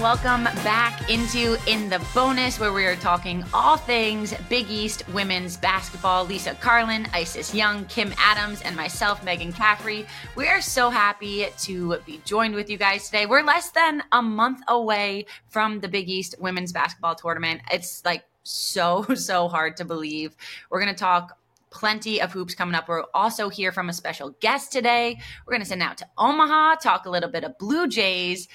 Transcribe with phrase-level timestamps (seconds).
[0.00, 5.56] welcome back into In the Bonus, where we are talking all things Big East women's
[5.56, 6.24] basketball.
[6.24, 10.06] Lisa Carlin, Isis Young, Kim Adams, and myself, Meghan Caffrey.
[10.36, 13.26] We are so happy to be joined with you guys today.
[13.26, 17.62] We're less than a month away from the Big East women's basketball tournament.
[17.72, 20.36] It's like so, so hard to believe.
[20.70, 21.36] We're going to talk
[21.70, 22.88] plenty of hoops coming up.
[22.88, 25.18] We're also here from a special guest today.
[25.44, 28.48] We're going to send out to Omaha, talk a little bit of Blue Jays,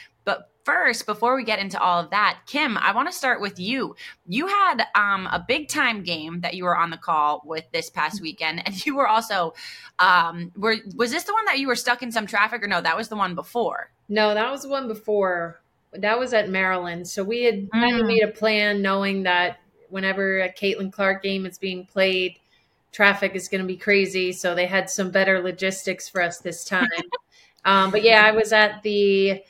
[0.64, 3.96] first, before we get into all of that, Kim, I want to start with you.
[4.28, 7.90] You had um, a big time game that you were on the call with this
[7.90, 9.54] past weekend, and you were also
[10.00, 12.82] um, were was this the one that you were stuck in some traffic, or no?
[12.82, 13.92] That was the one before.
[14.10, 15.62] No, that was the one before.
[15.94, 17.08] That was at Maryland.
[17.08, 17.72] So we had mm.
[17.72, 22.40] kind of made a plan, knowing that whenever a Caitlin Clark game is being played,
[22.92, 24.32] traffic is going to be crazy.
[24.32, 26.88] So they had some better logistics for us this time.
[27.66, 29.44] um, but yeah, I was at the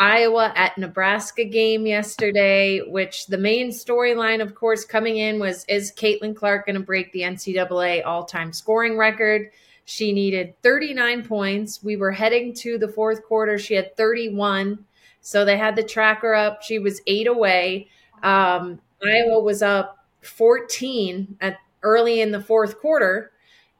[0.00, 5.92] Iowa at Nebraska game yesterday, which the main storyline, of course, coming in was is
[5.92, 9.50] Caitlin Clark going to break the NCAA all time scoring record?
[9.84, 11.82] She needed 39 points.
[11.82, 13.58] We were heading to the fourth quarter.
[13.58, 14.78] She had 31.
[15.20, 16.62] So they had the tracker up.
[16.62, 17.88] She was eight away.
[18.22, 23.32] Um, Iowa was up 14 at early in the fourth quarter.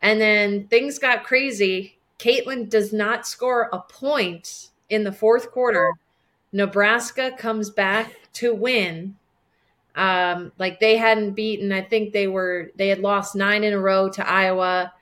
[0.02, 1.98] And then things got crazy.
[2.18, 5.90] Caitlin does not score a point in the fourth quarter.
[6.52, 9.16] Nebraska comes back to win.
[9.94, 13.78] Um, like they hadn't beaten, I think they were they had lost nine in a
[13.78, 14.92] row to Iowa.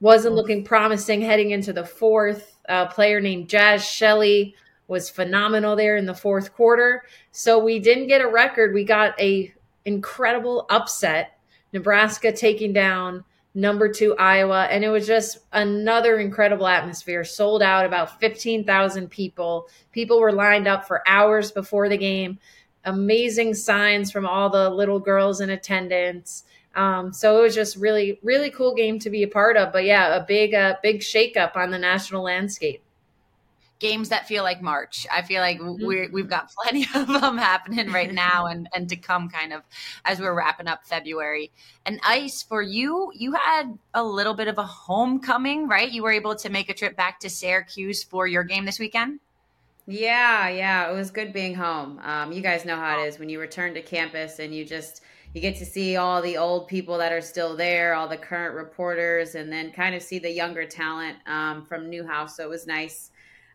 [0.00, 2.56] Wasn't looking promising heading into the fourth.
[2.66, 4.54] A player named Jaz Shelley
[4.86, 7.04] was phenomenal there in the fourth quarter.
[7.30, 8.72] So we didn't get a record.
[8.74, 9.52] We got a
[9.84, 11.38] incredible upset.
[11.72, 13.24] Nebraska taking down
[13.58, 17.24] number two Iowa, and it was just another incredible atmosphere.
[17.24, 19.68] Sold out, about fifteen thousand people.
[19.92, 22.38] People were lined up for hours before the game.
[22.84, 26.44] Amazing signs from all the little girls in attendance.
[26.74, 29.72] Um, so it was just really, really cool game to be a part of.
[29.72, 32.82] But yeah, a big, uh, big shakeup on the national landscape
[33.78, 35.06] games that feel like March.
[35.12, 35.84] I feel like mm-hmm.
[35.84, 39.62] we we've got plenty of them happening right now and, and to come kind of
[40.04, 41.50] as we're wrapping up February.
[41.86, 45.90] And Ice, for you, you had a little bit of a homecoming, right?
[45.90, 49.20] You were able to make a trip back to Syracuse for your game this weekend.
[49.86, 51.98] Yeah, yeah, it was good being home.
[52.00, 55.02] Um, you guys know how it is when you return to campus and you just
[55.34, 58.54] you get to see all the old people that are still there, all the current
[58.54, 62.36] reporters, and then kind of see the younger talent um, from Newhouse.
[62.36, 63.10] So it was nice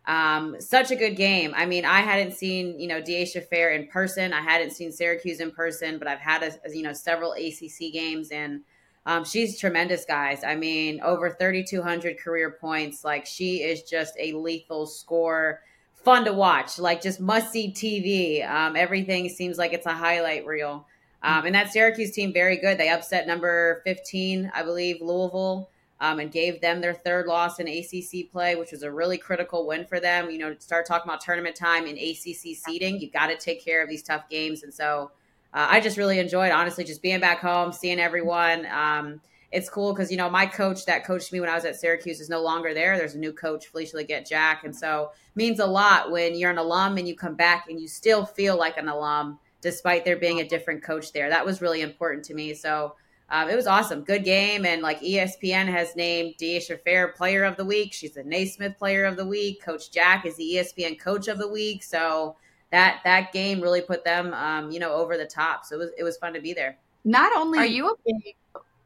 [0.05, 1.53] um, such a good game.
[1.55, 4.33] I mean, I hadn't seen you know Dyaisha Fair in person.
[4.33, 8.29] I hadn't seen Syracuse in person, but I've had a, you know several ACC games,
[8.31, 8.61] and
[9.05, 10.43] um, she's tremendous, guys.
[10.43, 13.03] I mean, over 3,200 career points.
[13.03, 15.61] Like she is just a lethal scorer.
[15.95, 18.49] Fun to watch, like just must see TV.
[18.49, 20.85] Um, everything seems like it's a highlight reel.
[21.21, 22.77] Um, and that Syracuse team very good.
[22.77, 25.69] They upset number 15, I believe, Louisville
[26.03, 29.65] um, and gave them their third loss in ACC play, which was a really critical
[29.65, 30.29] win for them.
[30.29, 33.81] You know, start talking about tournament time in ACC seeding, you got to take care
[33.81, 34.63] of these tough games.
[34.63, 35.11] And so
[35.53, 38.65] uh, I just really enjoyed, honestly, just being back home, seeing everyone.
[38.65, 41.77] Um, it's cool because you know my coach that coached me when I was at
[41.77, 42.97] Syracuse is no longer there.
[42.97, 46.97] There's a new coach, Felisha Legette-Jack, and so means a lot when you're an alum
[46.97, 50.47] and you come back and you still feel like an alum despite there being a
[50.47, 51.29] different coach there.
[51.29, 52.55] That was really important to me.
[52.55, 52.95] So
[53.33, 54.03] um, it was awesome.
[54.03, 54.63] Good game.
[54.63, 57.91] And like ESPN has named Dyaisha Fair Player of the Week.
[57.91, 59.59] She's the Naismith Player of the Week.
[59.59, 61.81] Coach Jack is the ESPN Coach of the Week.
[61.81, 62.35] So
[62.69, 65.65] that that game really put them, um, you know, over the top.
[65.65, 66.77] So it was it was fun to be there.
[67.05, 68.35] Not only are you a big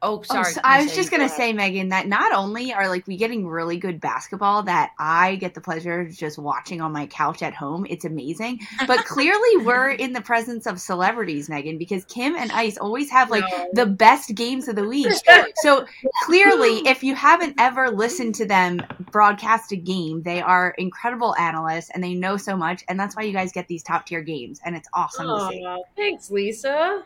[0.00, 0.44] Oh, oh, sorry.
[0.46, 3.16] Oh, so I was just going to say, Meghan, that not only are like we
[3.16, 7.42] getting really good basketball that I get the pleasure of just watching on my couch
[7.42, 8.60] at home, it's amazing.
[8.86, 13.30] But clearly, we're in the presence of celebrities, Meghan, because Kim and Ice always have
[13.30, 13.68] like no.
[13.72, 15.08] the best games of the week.
[15.62, 15.86] So
[16.24, 18.80] clearly, if you haven't ever listened to them
[19.10, 23.22] broadcast a game, they are incredible analysts and they know so much, and that's why
[23.22, 25.82] you guys get these top tier games, and it's awesome oh, to see.
[25.96, 27.02] Thanks, Lisa.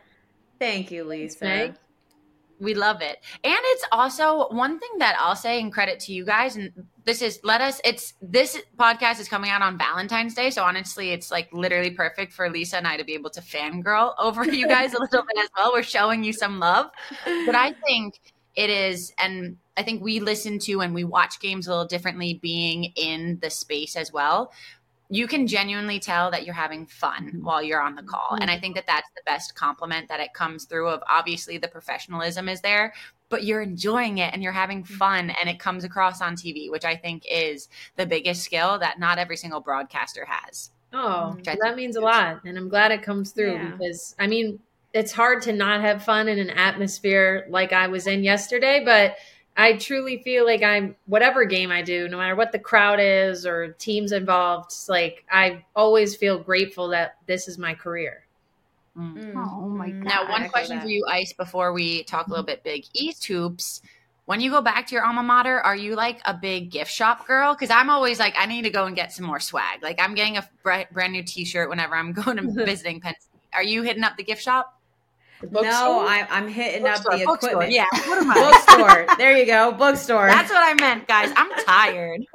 [0.59, 1.39] Thank you, Lisa.
[1.39, 1.79] Thanks,
[2.63, 3.19] we love it.
[3.43, 6.71] And it's also one thing that I'll say in credit to you guys, and
[7.05, 10.51] this is let us it's this podcast is coming out on Valentine's Day.
[10.51, 14.15] So honestly, it's like literally perfect for Lisa and I to be able to fangirl
[14.19, 15.73] over you guys a little bit as well.
[15.73, 16.91] We're showing you some love.
[17.25, 18.21] But I think
[18.55, 22.39] it is and I think we listen to and we watch games a little differently
[22.43, 24.53] being in the space as well
[25.13, 28.39] you can genuinely tell that you're having fun while you're on the call.
[28.41, 31.69] And I think that that's the best compliment that it comes through of obviously the
[31.69, 32.95] professionalism is there,
[33.29, 34.95] but you're enjoying it and you're having mm-hmm.
[34.95, 38.99] fun and it comes across on TV, which I think is the biggest skill that
[38.99, 40.71] not every single broadcaster has.
[40.95, 42.41] Oh, that means a lot.
[42.47, 43.71] And I'm glad it comes through yeah.
[43.73, 44.61] because, I mean,
[44.95, 49.17] it's hard to not have fun in an atmosphere like I was in yesterday, but
[49.57, 53.45] I truly feel like I'm whatever game I do, no matter what the crowd is
[53.45, 58.25] or teams involved, like I always feel grateful that this is my career.
[58.97, 59.15] Mm.
[59.15, 59.33] mm.
[59.37, 60.03] Oh, oh my mm.
[60.03, 60.09] god.
[60.09, 62.53] Now, one question for you, Ice, before we talk a little mm-hmm.
[62.53, 63.83] bit big East hoops.
[64.25, 67.27] When you go back to your alma mater, are you like a big gift shop
[67.27, 67.55] girl?
[67.55, 69.83] Because I'm always like, I need to go and get some more swag.
[69.83, 73.41] Like, I'm getting a brand new T-shirt whenever I'm going to visiting Penn State.
[73.53, 74.79] Are you hitting up the gift shop?
[75.51, 77.51] No, I, I'm hitting bookstore, up the bookstore.
[77.51, 77.73] equipment.
[77.73, 78.35] Yeah, what am I?
[78.35, 79.17] bookstore.
[79.17, 80.27] There you go, bookstore.
[80.27, 81.33] That's what I meant, guys.
[81.37, 82.23] I'm tired.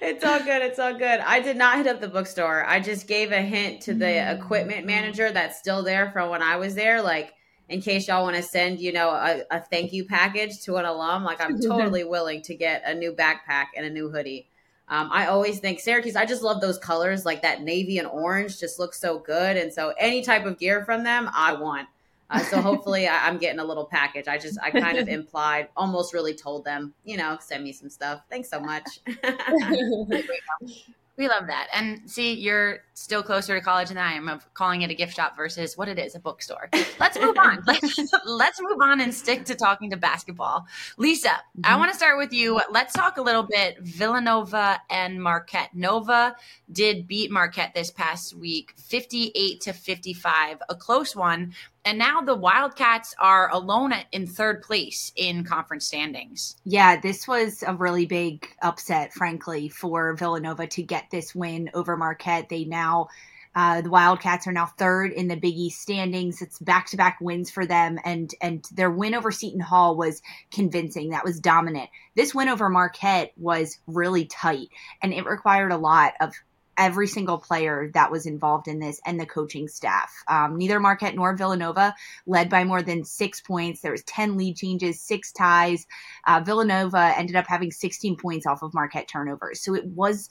[0.00, 0.62] it's all good.
[0.62, 1.20] It's all good.
[1.20, 2.64] I did not hit up the bookstore.
[2.66, 6.56] I just gave a hint to the equipment manager that's still there from when I
[6.56, 7.02] was there.
[7.02, 7.32] Like,
[7.68, 10.84] in case y'all want to send, you know, a, a thank you package to an
[10.84, 14.48] alum, like I'm totally willing to get a new backpack and a new hoodie.
[14.88, 18.60] Um, I always think Syracuse, I just love those colors, like that navy and orange
[18.60, 19.56] just looks so good.
[19.56, 21.88] And so any type of gear from them, I want.
[22.30, 24.28] Uh, so hopefully I, am getting a little package.
[24.28, 27.88] I just I kind of implied, almost really told them, you know, send me some
[27.88, 28.22] stuff.
[28.28, 29.00] Thanks so much.
[31.16, 31.68] We love that.
[31.72, 35.16] And see, you're still closer to college than I am of calling it a gift
[35.16, 36.68] shop versus what it is, a bookstore.
[37.00, 37.62] Let's move on.
[37.66, 40.66] let's, let's move on and stick to talking to basketball.
[40.98, 41.60] Lisa, mm-hmm.
[41.64, 42.60] I want to start with you.
[42.70, 45.74] Let's talk a little bit Villanova and Marquette.
[45.74, 46.36] Nova
[46.70, 51.54] did beat Marquette this past week, 58 to 55, a close one.
[51.86, 56.56] And now the Wildcats are alone in third place in conference standings.
[56.64, 61.96] Yeah, this was a really big upset, frankly, for Villanova to get this win over
[61.96, 62.48] Marquette.
[62.48, 63.06] They now,
[63.54, 66.42] uh, the Wildcats are now third in the Big East standings.
[66.42, 70.22] It's back to back wins for them, and and their win over Seton Hall was
[70.50, 71.10] convincing.
[71.10, 71.88] That was dominant.
[72.16, 74.70] This win over Marquette was really tight,
[75.02, 76.34] and it required a lot of
[76.78, 80.12] every single player that was involved in this and the coaching staff.
[80.28, 81.94] Um, neither Marquette nor Villanova
[82.26, 83.80] led by more than six points.
[83.80, 85.86] There was 10 lead changes, six ties.
[86.26, 89.60] Uh, Villanova ended up having 16 points off of Marquette turnovers.
[89.60, 90.28] So it was,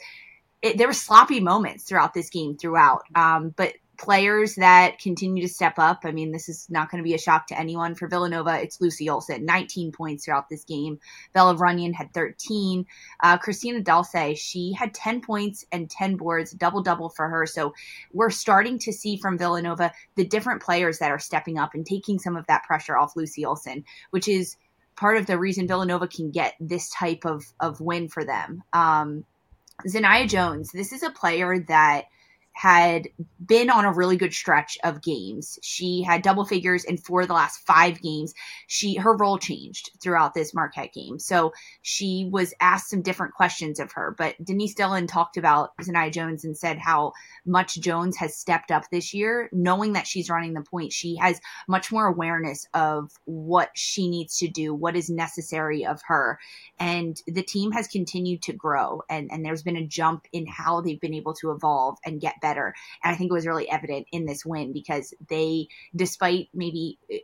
[0.61, 3.03] it, there were sloppy moments throughout this game throughout.
[3.15, 6.01] Um, but players that continue to step up.
[6.03, 7.95] I mean, this is not going to be a shock to anyone.
[7.95, 10.99] For Villanova, it's Lucy Olsen, 19 points throughout this game.
[11.33, 12.85] Bella Runyan had 13.
[13.21, 17.45] Uh, Christina Dalce, she had 10 points and 10 boards, double double for her.
[17.45, 17.73] So
[18.13, 22.19] we're starting to see from Villanova the different players that are stepping up and taking
[22.19, 24.57] some of that pressure off Lucy Olsen, which is
[24.95, 28.63] part of the reason Villanova can get this type of, of win for them.
[28.73, 29.25] Um,
[29.85, 32.05] Zania Jones, this is a player that
[32.55, 33.09] had
[33.45, 35.59] been on a really good stretch of games.
[35.61, 38.33] She had double figures in four of the last five games.
[38.67, 41.19] She her role changed throughout this Marquette game.
[41.19, 44.15] So she was asked some different questions of her.
[44.17, 47.11] But Denise Dillon talked about Zania Jones and said how
[47.45, 50.93] much Jones has stepped up this year, knowing that she's running the point.
[50.93, 55.99] She has much more awareness of what she needs to do, what is necessary of
[56.07, 56.39] her.
[56.79, 60.79] And the team has continued to grow and, and there's been a jump in how
[60.79, 62.44] they've been able to evolve and get better.
[62.53, 67.19] And I think it was really evident in this win because they, despite maybe eh,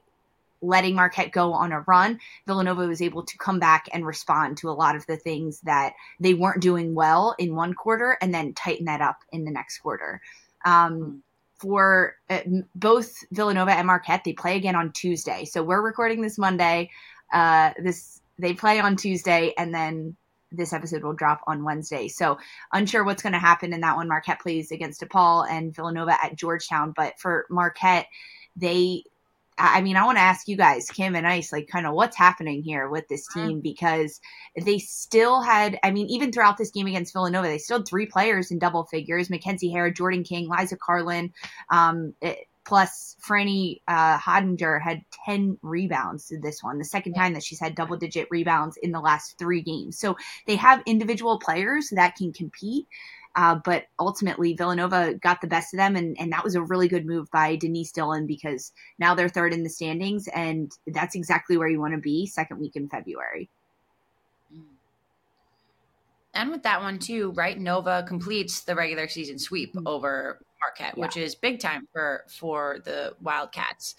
[0.62, 4.70] letting Marquette go on a run, Villanova was able to come back and respond to
[4.70, 8.54] a lot of the things that they weren't doing well in one quarter and then
[8.54, 10.22] tighten that up in the next quarter.
[10.64, 11.24] Um,
[11.58, 12.42] for uh,
[12.76, 15.46] both Villanova and Marquette, they play again on Tuesday.
[15.46, 16.90] So we're recording this Monday.
[17.32, 20.16] Uh, this they play on Tuesday, and then
[20.52, 22.08] this episode will drop on Wednesday.
[22.08, 22.38] So
[22.74, 24.08] unsure what's going to happen in that one.
[24.08, 26.94] Marquette plays against DePaul and Villanova at Georgetown.
[26.96, 28.08] But for Marquette,
[28.56, 29.04] they
[29.58, 32.18] I mean, I want to ask you guys, Kim and Ice, like kind of what's
[32.18, 33.48] happening here with this mm-hmm.
[33.48, 34.20] team because
[34.66, 38.06] they still had, I mean, even throughout this game against Villanova, they still had three
[38.06, 41.32] players in double figures Mackenzie Hare, Jordan King, Liza Karlen.
[41.70, 47.34] Um, it, Plus, Franny uh, Hottinger had 10 rebounds in this one, the second time
[47.34, 49.98] that she's had double digit rebounds in the last three games.
[49.98, 50.16] So
[50.46, 52.88] they have individual players that can compete.
[53.36, 56.90] Uh, but ultimately, Villanova got the best of them, and, and that was a really
[56.90, 61.56] good move by Denise Dillon because now they're third in the standings, and that's exactly
[61.56, 63.50] where you want to be second week in February.
[66.34, 67.60] And with that one too, right?
[67.60, 69.88] Nova completes the regular season sweep mm-hmm.
[69.88, 71.02] over Marquette, yeah.
[71.02, 73.96] which is big time for for the Wildcats.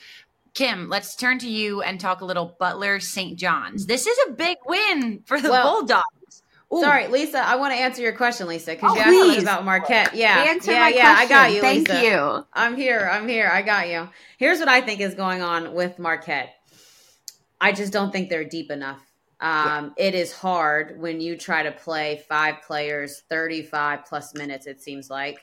[0.55, 3.39] Kim, let's turn to you and talk a little Butler St.
[3.39, 3.87] John's.
[3.87, 6.43] This is a big win for the well, Bulldogs.
[6.75, 6.81] Ooh.
[6.81, 7.39] Sorry, Lisa.
[7.39, 9.43] I want to answer your question, Lisa, because oh, you asked please.
[9.43, 10.15] about Marquette.
[10.15, 11.15] Yeah, answer yeah, yeah.
[11.15, 11.27] Question.
[11.27, 11.61] I got you.
[11.61, 12.03] Thank Lisa.
[12.03, 12.47] you.
[12.53, 13.09] I'm here.
[13.13, 13.51] I'm here.
[13.53, 14.09] I got you.
[14.39, 16.55] Here's what I think is going on with Marquette.
[17.61, 19.12] I just don't think they're deep enough.
[19.43, 20.07] Um, yeah.
[20.07, 24.67] It is hard when you try to play five players, 35 plus minutes.
[24.67, 25.39] It seems like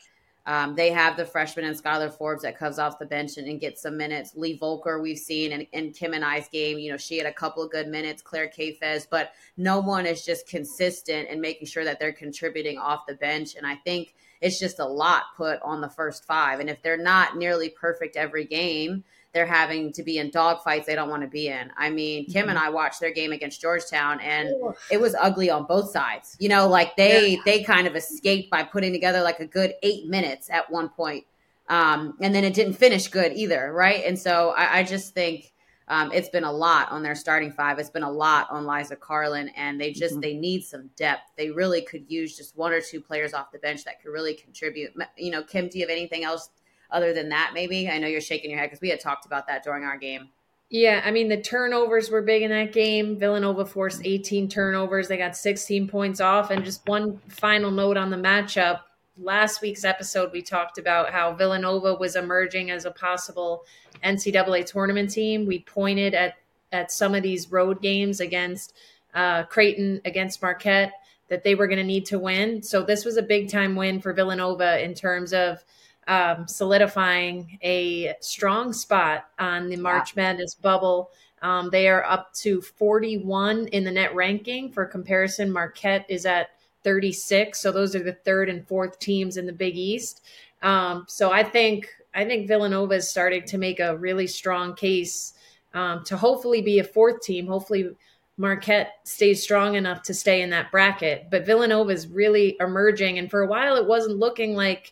[0.46, 3.60] Um, they have the freshman and Skylar Forbes that comes off the bench and, and
[3.60, 4.32] gets some minutes.
[4.36, 7.34] Lee Volker, we've seen in, in Kim and I's game, you know, she had a
[7.34, 11.84] couple of good minutes, Claire Kaifes, but no one is just consistent in making sure
[11.84, 13.54] that they're contributing off the bench.
[13.56, 16.60] And I think it's just a lot put on the first five.
[16.60, 19.04] And if they're not nearly perfect every game,
[19.34, 21.72] they're having to be in dogfights they don't want to be in.
[21.78, 22.50] I mean, Kim mm-hmm.
[22.50, 24.74] and I watched their game against Georgetown and Ooh.
[24.92, 26.36] it was ugly on both sides.
[26.40, 27.42] You know, like they yeah.
[27.46, 31.26] they kind of escaped by putting together like a good 8 minutes at one point.
[31.68, 34.04] Um, and then it didn't finish good either, right?
[34.04, 35.54] And so I, I just think
[35.90, 37.80] um, it's been a lot on their starting five.
[37.80, 40.22] It's been a lot on Liza Karlen, and they just mm-hmm.
[40.22, 41.32] they need some depth.
[41.36, 44.36] They really could use just one or two players off the bench that could really
[44.36, 44.94] contribute.
[45.18, 46.50] You know, Kim, do you have anything else
[46.92, 47.90] other than that, maybe?
[47.90, 50.30] I know you're shaking your head because we had talked about that during our game.
[50.70, 53.18] Yeah, I mean the turnovers were big in that game.
[53.18, 55.08] Villanova forced 18 turnovers.
[55.08, 56.52] They got 16 points off.
[56.52, 58.82] And just one final note on the matchup.
[59.18, 63.64] Last week's episode, we talked about how Villanova was emerging as a possible
[64.04, 65.46] NCAA tournament team.
[65.46, 66.36] We pointed at
[66.72, 68.76] at some of these road games against
[69.16, 70.94] uh, Creighton, against Marquette,
[71.30, 72.62] that they were going to need to win.
[72.62, 75.64] So this was a big time win for Villanova in terms of
[76.10, 80.24] um, solidifying a strong spot on the March yeah.
[80.24, 81.12] Madness bubble.
[81.44, 84.72] Um, they are up to 41 in the net ranking.
[84.72, 86.50] For comparison, Marquette is at
[86.84, 87.60] 36.
[87.60, 90.26] So those are the third and fourth teams in the Big East.
[90.64, 95.36] Um, so I think I think Villanova is starting to make a really strong case
[95.76, 97.46] um, to hopefully be a fourth team.
[97.46, 97.92] Hopefully
[98.38, 101.28] Marquette stays strong enough to stay in that bracket.
[101.30, 104.92] But Villanova is really emerging, and for a while it wasn't looking like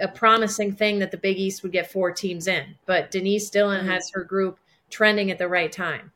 [0.00, 3.80] a promising thing that the Big East would get four teams in, but Denise Dillon
[3.80, 3.90] mm-hmm.
[3.90, 4.58] has her group
[4.90, 6.12] trending at the right time.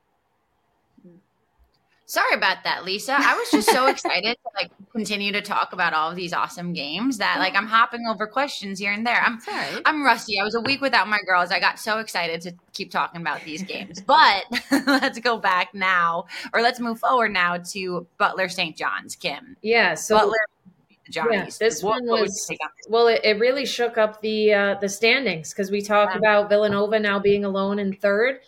[2.11, 3.15] Sorry about that, Lisa.
[3.17, 6.73] I was just so excited to like continue to talk about all of these awesome
[6.73, 9.23] games that like I'm hopping over questions here and there.
[9.23, 9.81] I'm right.
[9.85, 10.41] I'm rusty.
[10.41, 11.53] I was a week without my girls.
[11.53, 14.01] I got so excited to keep talking about these games.
[14.01, 14.43] but
[14.89, 18.77] let's go back now, or let's move forward now to Butler St.
[18.77, 19.15] John's.
[19.15, 19.57] Kim.
[19.63, 19.95] Yeah.
[19.95, 20.39] So Butler
[21.11, 22.51] yeah, this what, one was
[22.89, 23.09] well.
[23.09, 26.19] It, it, really shook up the uh, the standings because we talked yeah.
[26.19, 28.41] about Villanova now being alone in third.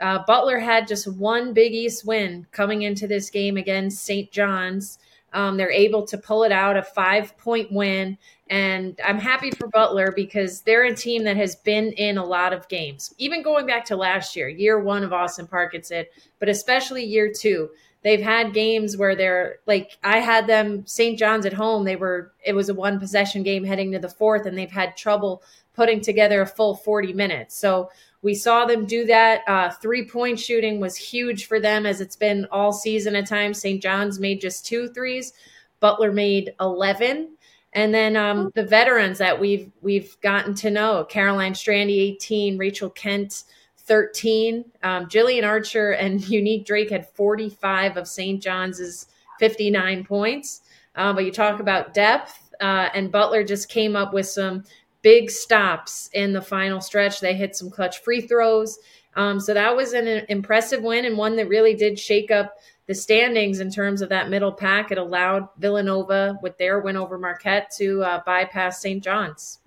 [0.00, 4.30] Uh, Butler had just one Big East win coming into this game against St.
[4.30, 4.98] John's.
[5.32, 8.16] Um, they're able to pull it out a five point win.
[8.48, 12.52] And I'm happy for Butler because they're a team that has been in a lot
[12.52, 16.04] of games, even going back to last year, year one of Austin Parkinson,
[16.38, 17.70] but especially year two
[18.06, 21.18] they've had games where they're like I had them St.
[21.18, 21.82] John's at home.
[21.82, 24.96] They were it was a one possession game heading to the fourth, and they've had
[24.96, 25.42] trouble
[25.74, 27.56] putting together a full 40 minutes.
[27.56, 27.90] So
[28.22, 29.42] we saw them do that.
[29.48, 33.60] Uh, three point shooting was huge for them as it's been all season at times.
[33.60, 33.82] St.
[33.82, 35.32] John's made just two threes.
[35.80, 37.36] Butler made 11.
[37.72, 42.88] And then um, the veterans that we've we've gotten to know: Caroline Strande, 18; Rachel
[42.88, 43.42] Kent,
[43.86, 44.64] 13.
[44.82, 48.42] Um, Jillian Archer and Unique Drake had 45 of St.
[48.42, 49.06] John's
[49.38, 50.62] 59 points.
[50.94, 54.64] Uh, but you talk about depth, uh, and Butler just came up with some
[55.02, 57.20] big stops in the final stretch.
[57.20, 58.78] They hit some clutch free throws.
[59.14, 62.94] Um, so that was an impressive win and one that really did shake up the
[62.94, 64.90] standings in terms of that middle pack.
[64.90, 69.02] It allowed Villanova, with their win over Marquette, to uh, bypass St.
[69.02, 69.58] John's.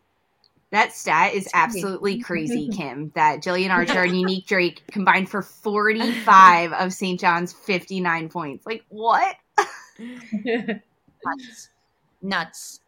[0.72, 3.12] That stat is absolutely crazy, Kim.
[3.16, 7.20] That Jillian Archer and Unique Drake combined for 45 of St.
[7.20, 8.66] John's 59 points.
[8.66, 9.36] Like, what?
[9.98, 11.70] Nuts.
[12.22, 12.80] Nuts.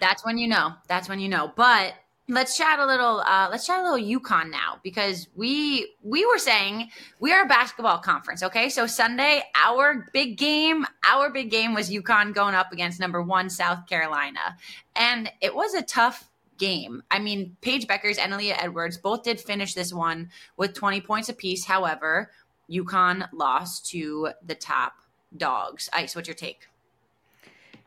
[0.00, 0.72] That's when you know.
[0.88, 1.52] That's when you know.
[1.54, 1.94] But
[2.30, 6.38] let's chat a little uh, let's chat a little UConn now because we we were
[6.38, 11.74] saying we are a basketball conference okay so sunday our big game our big game
[11.74, 14.56] was UConn going up against number one south carolina
[14.94, 16.29] and it was a tough
[16.60, 17.02] game.
[17.10, 21.28] I mean, Paige Bueckers and Aaliyah Edwards both did finish this one with 20 points
[21.28, 21.64] apiece.
[21.64, 22.30] However,
[22.70, 24.92] UConn lost to the top
[25.36, 25.90] dogs.
[25.92, 26.68] Ice, what's your take?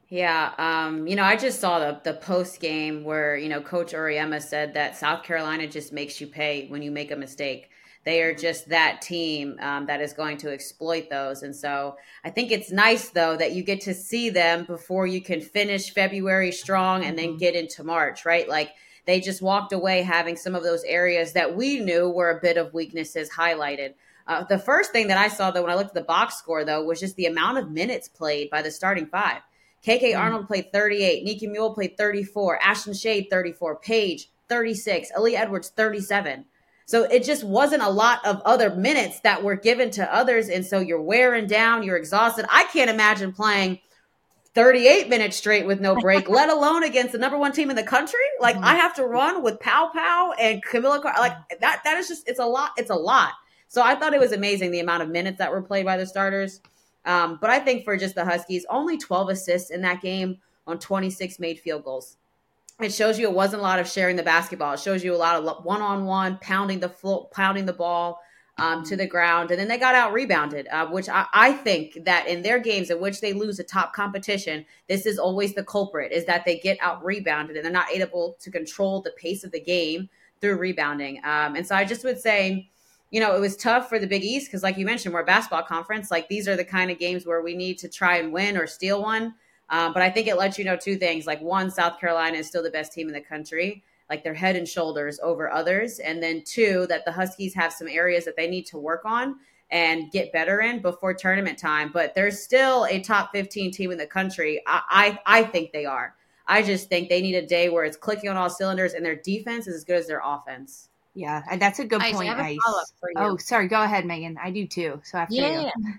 [0.10, 3.94] Yeah, um, you know, I just saw the the post game where you know Coach
[3.94, 7.72] Auriemma said that South Carolina just makes you pay when you make a mistake
[8.06, 11.44] they are just that team um, that is going to exploit those.
[11.44, 15.22] And so I think it's nice, though, that you get to see them before you
[15.22, 17.38] can finish February strong and then mm-hmm.
[17.38, 18.48] get into March, right?
[18.48, 18.72] Like
[19.06, 22.58] they just walked away having some of those areas that we knew were a bit
[22.58, 23.94] of weaknesses highlighted.
[24.26, 26.64] Uh, the first thing that I saw, though, when I looked at the box score,
[26.64, 29.42] though, was just the amount of minutes played by the starting five.
[29.86, 30.20] KK mm-hmm.
[30.20, 36.46] Arnold played 38, Nika Mühl played 34, Ashlynn Shade 34, Paige 36, Ellie Edwards 37.
[36.86, 40.50] So it just wasn't a lot of other minutes that were given to others.
[40.50, 42.46] And so you're wearing down, you're exhausted.
[42.52, 43.80] I can't imagine playing
[44.54, 47.84] 38 minutes straight with no break, let alone against the number one team in the
[47.84, 48.20] country.
[48.40, 48.66] Like mm-hmm.
[48.66, 52.40] I have to run with Paopao and Kamilla Car- like that that is just it's
[52.40, 53.32] a lot, it's a lot.
[53.68, 56.06] So I thought it was amazing the amount of minutes that were played by the
[56.06, 56.62] starters.
[57.06, 60.38] Um, but I think for just the Huskies, only 12 assists in that game
[60.68, 62.18] on 26 made field goals.
[62.82, 64.74] It shows you it wasn't a lot of sharing the basketball.
[64.74, 68.20] It shows you a lot of one-on-one pounding the floor, pounding the ball
[68.58, 70.68] um, to the ground, and then they got out rebounded.
[70.72, 73.94] Uh, which I, I think that in their games in which they lose a top
[73.94, 77.92] competition, this is always the culprit: is that they get out rebounded and they're not
[77.92, 80.10] able to control the pace of the game
[80.42, 81.18] through rebounding.
[81.24, 82.70] Um, and so I just would say
[83.13, 85.25] you know, it was tough for the Big East because, like you mentioned, we're a
[85.25, 86.10] basketball conference.
[86.10, 88.65] Like these are the kind of games where we need to try and win or
[88.65, 89.36] steal one.
[89.74, 91.25] Um, but I think it lets you know two things.
[91.25, 93.84] Like one, South Carolina is still the best team in the country.
[94.08, 95.98] Like they're head and shoulders over others.
[95.98, 99.38] And then two, that the Huskies have some areas that they need to work on
[99.72, 101.89] and get better in before tournament time.
[101.92, 104.62] But they're still a top 15 team in the country.
[104.68, 106.13] I, I, I think they are.
[106.46, 109.15] I just think they need a day where it's clicking on all cylinders and their
[109.15, 110.89] defense is as good as their offense.
[111.15, 112.30] Yeah, that's a good Ice, point.
[112.30, 112.60] Ice.
[113.18, 113.68] Oh, sorry.
[113.68, 114.36] Go ahead, Meghan.
[114.39, 115.01] I do too.
[115.03, 115.94] So after yeah, you.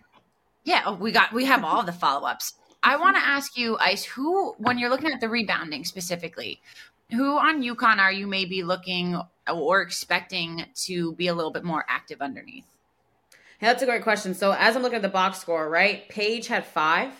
[0.63, 0.83] yeah.
[0.87, 2.55] Oh, we got we have all the follow ups.
[2.85, 6.61] I want to ask you, Ice, who when you're looking at the rebounding specifically,
[7.11, 9.19] who on UConn are you maybe looking
[9.51, 12.67] or expecting to be a little bit more active underneath?
[13.59, 14.35] Hey, that's a great question.
[14.35, 16.09] So as I'm looking at the box score, right?
[16.11, 17.13] Paige had five.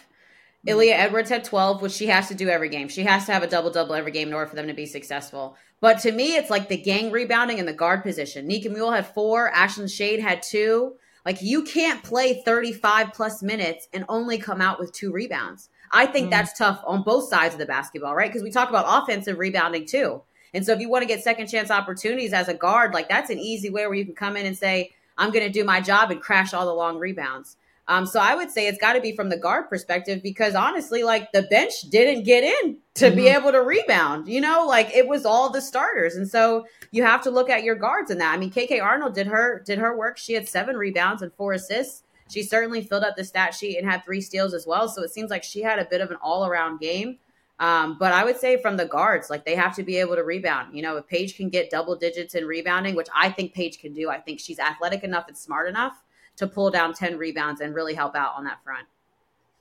[0.67, 2.89] Aaliyah Edwards had 12, which she has to do every game.
[2.89, 4.87] She has to have a double double every game in order for them to be
[4.87, 5.57] successful.
[5.81, 8.47] But to me, it's like the gang rebounding in the guard position.
[8.47, 10.95] Nika Mühl had four, Ashlynn Shade had two.
[11.25, 15.71] Like you can't play 35 plus minutes and only come out with two rebounds.
[15.91, 16.31] I think mm.
[16.31, 18.31] that's tough on both sides of the basketball, right?
[18.31, 20.23] Because we talk about offensive rebounding too.
[20.53, 23.31] And so if you want to get second chance opportunities as a guard, like that's
[23.31, 25.81] an easy way where you can come in and say, I'm going to do my
[25.81, 27.57] job and crash all the long rebounds.
[27.87, 31.03] Um, so I would say it's got to be from the guard perspective because honestly,
[31.03, 33.17] like the bench didn't get in to mm-hmm.
[33.17, 34.27] be able to rebound.
[34.27, 37.63] You know, like it was all the starters, and so you have to look at
[37.63, 38.33] your guards in that.
[38.33, 40.17] I mean, KK Arnold did her did her work.
[40.17, 42.03] She had seven rebounds and four assists.
[42.31, 44.89] She certainly filled up the stat sheet and had three steals as well.
[44.89, 47.19] So it seems like she had a bit of an all around game.
[47.61, 50.25] Um, but I would say from the guards, like they have to be able to
[50.25, 50.75] rebound.
[50.75, 53.93] You know, if Paige can get double digits in rebounding, which I think Paige can
[53.93, 56.03] do, I think she's athletic enough and smart enough
[56.37, 58.87] to pull down 10 rebounds and really help out on that front.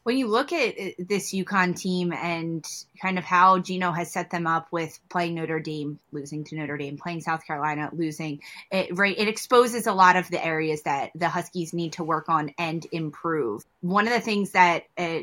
[0.04, 2.66] When you look at uh, this UConn team and
[3.02, 6.78] kind of how Gino has set them up with playing Notre Dame, losing to Notre
[6.78, 11.12] Dame, playing South Carolina, losing, it, right, it exposes a lot of the areas that
[11.16, 13.64] the Huskies need to work on and improve.
[13.80, 15.20] One of the things that uh,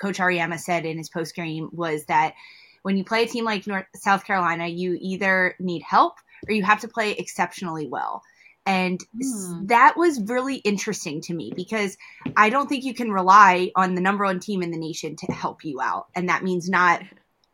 [0.00, 2.34] Coach Auriemma said in his post game was that
[2.82, 6.14] when you play a team like North, South Carolina, you either need help
[6.48, 8.22] or you have to play exceptionally well.
[8.66, 9.68] And mm.
[9.68, 11.96] that was really interesting to me because
[12.36, 15.32] I don't think you can rely on the number one team in the nation to
[15.32, 16.06] help you out.
[16.14, 17.02] And that means not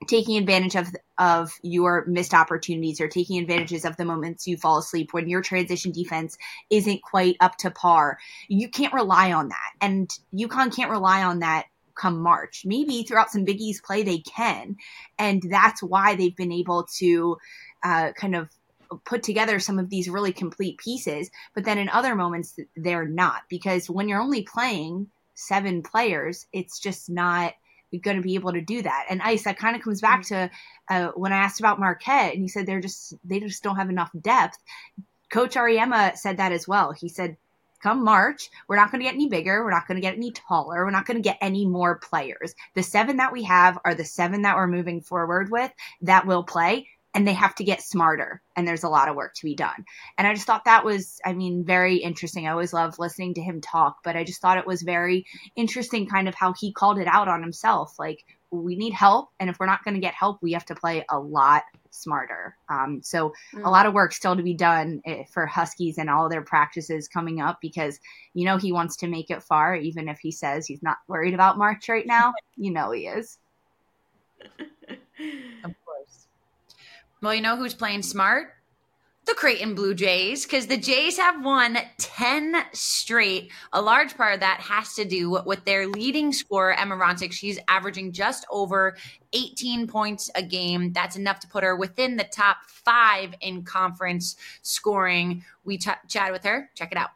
[0.06, 4.78] taking advantage of of your missed opportunities or taking advantages of the moments you fall
[4.78, 6.38] asleep when your transition defense
[6.70, 8.18] isn't quite up to par.
[8.48, 9.72] You can't rely on that.
[9.82, 12.62] And UConn can't rely on that come March.
[12.64, 14.76] Maybe throughout some Big East play they can.
[15.18, 17.36] And that's why they've been able to
[17.82, 18.48] uh, kind of
[19.04, 23.42] put together some of these really complete pieces, but then in other moments they're not
[23.48, 27.54] because when you're only playing seven players, it's just not
[28.02, 29.06] going to be able to do that.
[29.10, 30.50] And ice that kind of comes back to
[30.88, 33.90] uh, when I asked about Marquette, and he said they're just they just don't have
[33.90, 34.58] enough depth.
[35.30, 36.92] Coach Auriemma said that as well.
[36.92, 37.36] He said
[37.82, 39.64] come March, we're not going to get any bigger.
[39.64, 40.84] We're not going to get any taller.
[40.84, 42.54] We're not going to get any more players.
[42.74, 45.72] The seven that we have are the seven that we're moving forward with
[46.02, 49.34] that will play and they have to get smarter and there's a lot of work
[49.34, 49.84] to be done.
[50.16, 52.46] And i just thought that was i mean very interesting.
[52.46, 56.06] I always love listening to him talk but i just thought it was very interesting
[56.06, 57.98] kind of how he called it out on himself.
[57.98, 60.74] Like we need help and if we're not going to get help we have to
[60.74, 62.56] play a lot smarter.
[62.68, 63.64] Um, so mm.
[63.64, 67.08] a lot of work still to be done eh, for huskies and all their practices
[67.08, 67.98] coming up because
[68.34, 71.34] you know he wants to make it far even if he says he's not worried
[71.34, 72.34] about march right now.
[72.56, 73.38] You know he is
[77.22, 78.54] Well, you know who's playing smart?
[79.26, 83.52] The Creighton Blue Jays, because the Jays have won 10 straight.
[83.74, 87.30] A large part of that has to do with their leading scorer, Emma Ronsiek.
[87.30, 88.96] She's averaging just over
[89.34, 90.94] 18 points a game.
[90.94, 95.44] That's enough to put her within the top five in conference scoring.
[95.66, 96.70] We ch- chatted with her.
[96.74, 97.10] Check it out.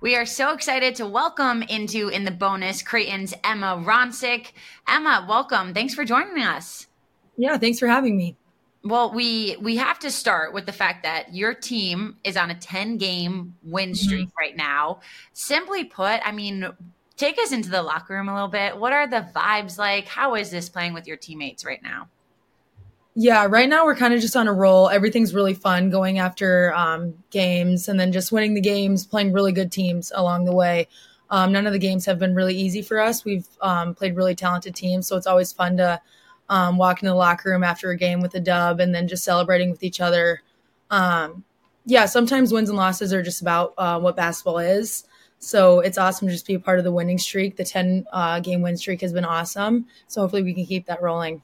[0.00, 4.48] We are so excited to welcome into in the bonus Creighton's Emma Ronsiek.
[4.88, 5.72] Emma, welcome.
[5.72, 6.88] Thanks for joining us.
[7.36, 8.36] Yeah, thanks for having me.
[8.82, 12.54] Well, we we have to start with the fact that your team is on a
[12.54, 13.94] 10 game win mm-hmm.
[13.94, 14.38] streak mm-hmm.
[14.38, 15.00] right now.
[15.32, 16.68] Simply put, I mean,
[17.16, 18.76] take us into the locker room a little bit.
[18.76, 20.06] What are the vibes like?
[20.06, 22.08] How is this playing with your teammates right now?
[23.16, 24.90] Yeah, right now we're kind of just on a roll.
[24.90, 29.52] Everything's really fun going after um, games and then just winning the games, playing really
[29.52, 30.88] good teams along the way.
[31.30, 33.24] Um, none of the games have been really easy for us.
[33.24, 36.00] We've um, played really talented teams, so it's always fun to
[36.48, 39.24] um, walk in the locker room after a game with a dub and then just
[39.24, 40.42] celebrating with each other.
[40.90, 41.44] Um,
[41.86, 45.04] yeah, sometimes wins and losses are just about uh, what basketball is.
[45.38, 47.56] So it's awesome to just be a part of the winning streak.
[47.56, 49.86] The 10 uh, game win streak has been awesome.
[50.08, 51.42] So hopefully we can keep that rolling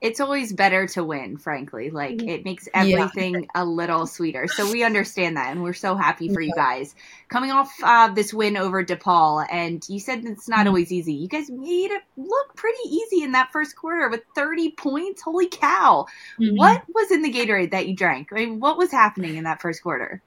[0.00, 1.90] it's always better to win, frankly.
[1.90, 2.28] Like mm-hmm.
[2.28, 3.46] it makes everything yeah.
[3.54, 4.46] a little sweeter.
[4.46, 6.94] So we understand that, and we're so happy for you guys
[7.28, 9.46] coming off uh, this win over DePaul.
[9.50, 10.68] And you said it's not mm-hmm.
[10.68, 11.14] always easy.
[11.14, 15.22] You guys made it look pretty easy in that first quarter with 30 points.
[15.22, 16.06] Holy cow!
[16.38, 16.56] Mm-hmm.
[16.56, 18.28] What was in the Gatorade that you drank?
[18.32, 20.22] I mean, what was happening in that first quarter?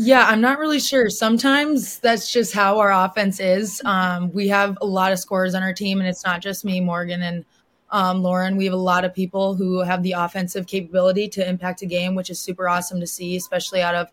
[0.00, 1.10] Yeah, I'm not really sure.
[1.10, 3.82] Sometimes that's just how our offense is.
[3.84, 6.80] Um, we have a lot of scorers on our team, and it's not just me,
[6.80, 7.44] Morgan, and
[7.90, 8.56] um, Lauren.
[8.56, 12.14] We have a lot of people who have the offensive capability to impact a game,
[12.14, 14.08] which is super awesome to see, especially out of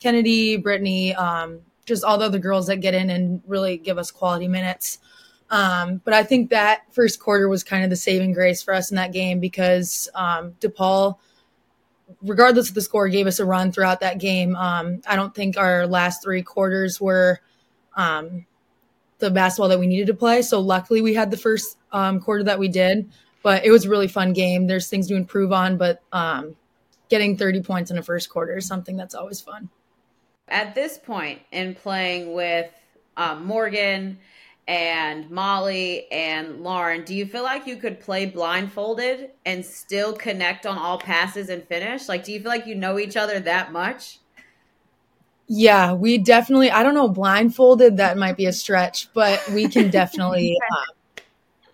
[0.00, 4.10] Kennedy, Brittany, um, just all the other girls that get in and really give us
[4.10, 4.98] quality minutes.
[5.50, 8.90] Um, but I think that first quarter was kind of the saving grace for us
[8.90, 11.16] in that game because um, DePaul,
[12.22, 14.54] regardless of the score, gave us a run throughout that game.
[14.54, 17.40] Um, I don't think our last three quarters were
[17.96, 18.46] um,
[19.20, 20.42] the basketball that we needed to play.
[20.42, 23.10] So luckily we had the first um, quarter that we did,
[23.42, 24.66] but it was a really fun game.
[24.66, 26.56] There's things to improve on, but um,
[27.08, 29.68] getting 30 points in a first quarter is something that's always fun.
[30.48, 32.70] At this point in playing with
[33.16, 34.18] um, Morgan
[34.66, 40.64] and Molly and Lauren, do you feel like you could play blindfolded and still connect
[40.64, 42.08] on all passes and finish?
[42.08, 44.19] Like, do you feel like you know each other that much?
[45.52, 49.90] Yeah, we definitely, I don't know, blindfolded, that might be a stretch, but we can
[50.00, 50.84] definitely, um,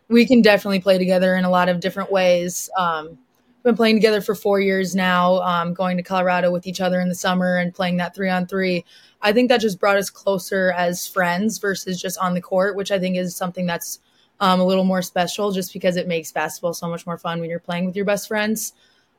[0.08, 2.70] we can definitely play together in a lot of different ways.
[2.78, 3.18] Um,
[3.64, 7.10] been playing together for four years now, um, going to Colorado with each other in
[7.10, 8.82] the summer and playing that three on three.
[9.20, 12.90] I think that just brought us closer as friends versus just on the court, which
[12.90, 14.00] I think is something that's
[14.40, 17.50] um, a little more special just because it makes basketball so much more fun when
[17.50, 18.72] you're playing with your best friends.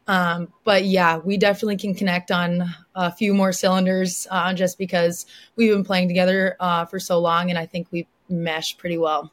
[0.07, 2.63] Um, but yeah, we definitely can connect on
[2.95, 7.49] a few more cylinders uh, just because we've been playing together uh, for so long,
[7.49, 9.31] and I think we mesh pretty well.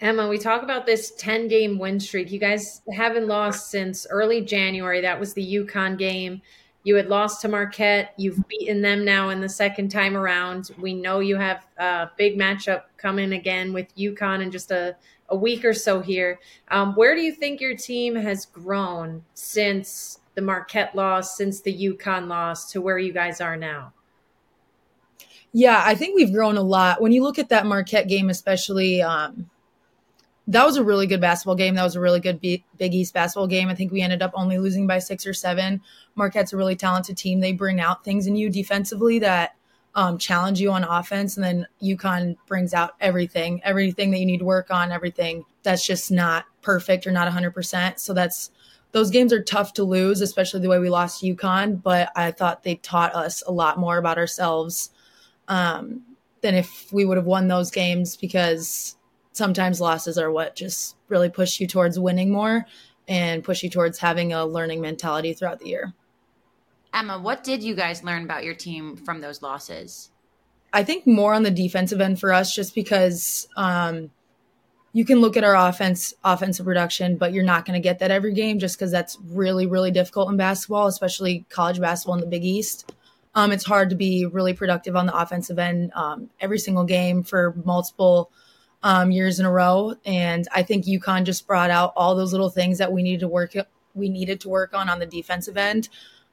[0.00, 2.30] Emma, we talk about this 10 game win streak.
[2.30, 5.00] You guys haven't lost since early January.
[5.02, 6.40] That was the UConn game.
[6.84, 8.14] You had lost to Marquette.
[8.16, 10.70] You've beaten them now in the second time around.
[10.78, 14.96] We know you have a big matchup coming again with UConn in just a,
[15.30, 16.40] a week or so here.
[16.68, 21.72] Um, where do you think your team has grown since the Marquette loss, since the
[21.72, 23.92] UConn loss, to where you guys are now?
[25.52, 27.00] Yeah, I think we've grown a lot.
[27.00, 29.50] When you look at that Marquette game, especially, um,
[30.46, 31.74] that was a really good basketball game.
[31.74, 33.68] That was a really good Big East basketball game.
[33.68, 35.80] I think we ended up only losing by six or seven.
[36.16, 37.40] Marquette's a really talented team.
[37.40, 39.54] They bring out things in you defensively that
[39.94, 44.38] um, challenge you on offense, and then UConn brings out everything, everything that you need
[44.38, 47.98] to work on, everything that's just not perfect or not 100%.
[47.98, 48.50] So that's
[48.92, 51.82] those games are tough to lose, especially the way we lost UConn.
[51.82, 54.90] But I thought they taught us a lot more about ourselves
[55.48, 56.02] um,
[56.40, 58.96] than if we would have won those games because
[59.32, 62.66] sometimes losses are what just really push you towards winning more
[63.08, 65.94] and push you towards having a learning mentality throughout the year.
[66.92, 70.10] Emma, what did you guys learn about your team from those losses?
[70.72, 74.10] I think more on the defensive end for us, just because um,
[74.92, 78.10] you can look at our offense, offensive production, but you're not going to get that
[78.10, 82.26] every game just because that's really, really difficult in basketball, especially college basketball in the
[82.26, 82.92] Big East.
[83.34, 87.22] Um, it's hard to be really productive on the offensive end um, every single game
[87.22, 88.30] for multiple
[88.82, 89.94] um, years in a row.
[90.04, 93.28] And I think UConn just brought out all those little things that we needed to
[93.28, 93.54] work
[93.92, 95.88] we needed to work on on the defensive end.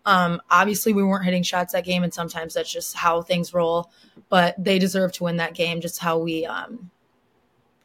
[0.08, 3.92] Um, obviously, we weren't hitting shots that game, and sometimes that's just how things roll.
[4.30, 5.82] But they deserve to win that game.
[5.82, 6.90] Just how we um,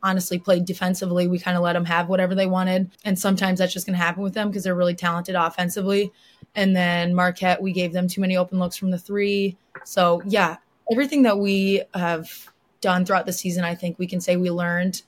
[0.04, 1.26] honestly played defensively.
[1.26, 4.02] We kind of let them have whatever they wanted, and sometimes that's just going to
[4.02, 6.12] happen with them because they're really talented offensively.
[6.54, 9.56] And then Marquette, we gave them too many open looks from the three.
[9.84, 10.58] So yeah,
[10.92, 15.02] everything that we have done throughout the season, I think we can say we learned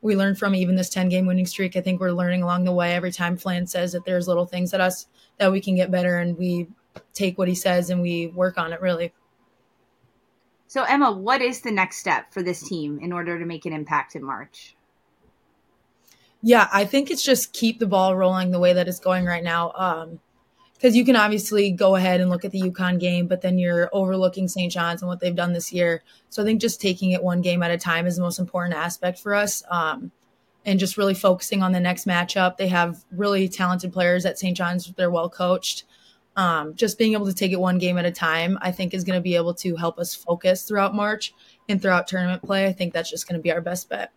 [0.00, 1.76] we learned from even this 10 game winning streak.
[1.76, 2.92] I think we're learning along the way.
[2.92, 5.06] Every time Flan says that there's little things that us
[5.38, 6.68] that we can get better and we
[7.14, 9.12] take what he says and we work on it really.
[10.66, 13.72] So Emma, what is the next step for this team in order to make an
[13.72, 14.76] impact in March?
[16.42, 19.42] Yeah, I think it's just keep the ball rolling the way that it's going right
[19.42, 19.72] now.
[19.72, 20.20] Um,
[20.74, 23.90] because you can obviously go ahead and look at the UConn game, but then you're
[23.92, 24.72] overlooking St.
[24.72, 26.04] John's and what they've done this year.
[26.30, 28.76] So I think just taking it one game at a time is the most important
[28.76, 29.64] aspect for us.
[29.68, 30.12] Um,
[30.68, 32.58] and just really focusing on the next matchup.
[32.58, 34.54] They have really talented players at St.
[34.54, 34.92] John's.
[34.92, 35.84] They're well coached.
[36.36, 39.02] Um, just being able to take it one game at a time, I think, is
[39.02, 41.32] going to be able to help us focus throughout March
[41.70, 42.66] and throughout tournament play.
[42.66, 44.12] I think that's just going to be our best bet.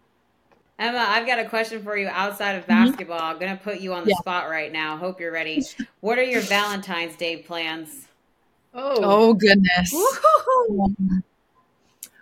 [0.78, 2.86] Emma, I've got a question for you outside of mm-hmm.
[2.86, 3.20] basketball.
[3.20, 3.28] Mm-hmm.
[3.28, 4.18] I'm going to put you on the yeah.
[4.18, 4.98] spot right now.
[4.98, 5.64] Hope you're ready.
[6.02, 8.08] What are your Valentine's Day plans?
[8.74, 9.96] Oh, oh goodness.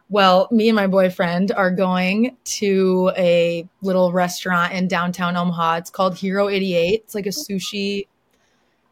[0.09, 5.75] Well, me and my boyfriend are going to a little restaurant in downtown Omaha.
[5.77, 7.01] It's called Hiro 88.
[7.03, 8.07] It's like a sushi.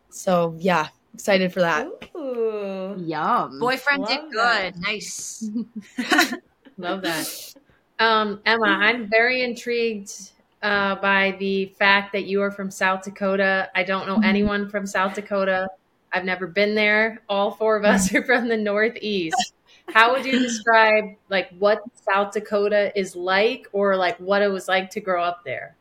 [0.09, 1.87] So, yeah, excited for that.
[2.15, 2.95] Ooh.
[2.99, 3.59] Yum.
[3.59, 4.73] Boyfriend Love did good.
[4.73, 4.77] That.
[4.77, 5.49] Nice.
[6.77, 7.53] Love that.
[7.99, 13.69] Um, Emma, I'm very intrigued uh, by the fact that you are from South Dakota.
[13.75, 14.23] I don't know mm-hmm.
[14.23, 15.67] anyone from South Dakota.
[16.13, 17.21] I've never been there.
[17.27, 19.53] All four of us are from the Northeast.
[19.89, 24.67] How would you describe like what South Dakota is like or like what it was
[24.67, 25.75] like to grow up there?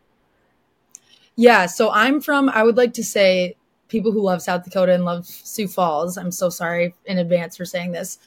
[1.34, 3.56] Yeah, so I'm from I would like to say
[3.88, 6.16] people who love South Dakota and love Sioux Falls.
[6.16, 8.18] I'm so sorry in advance for saying this.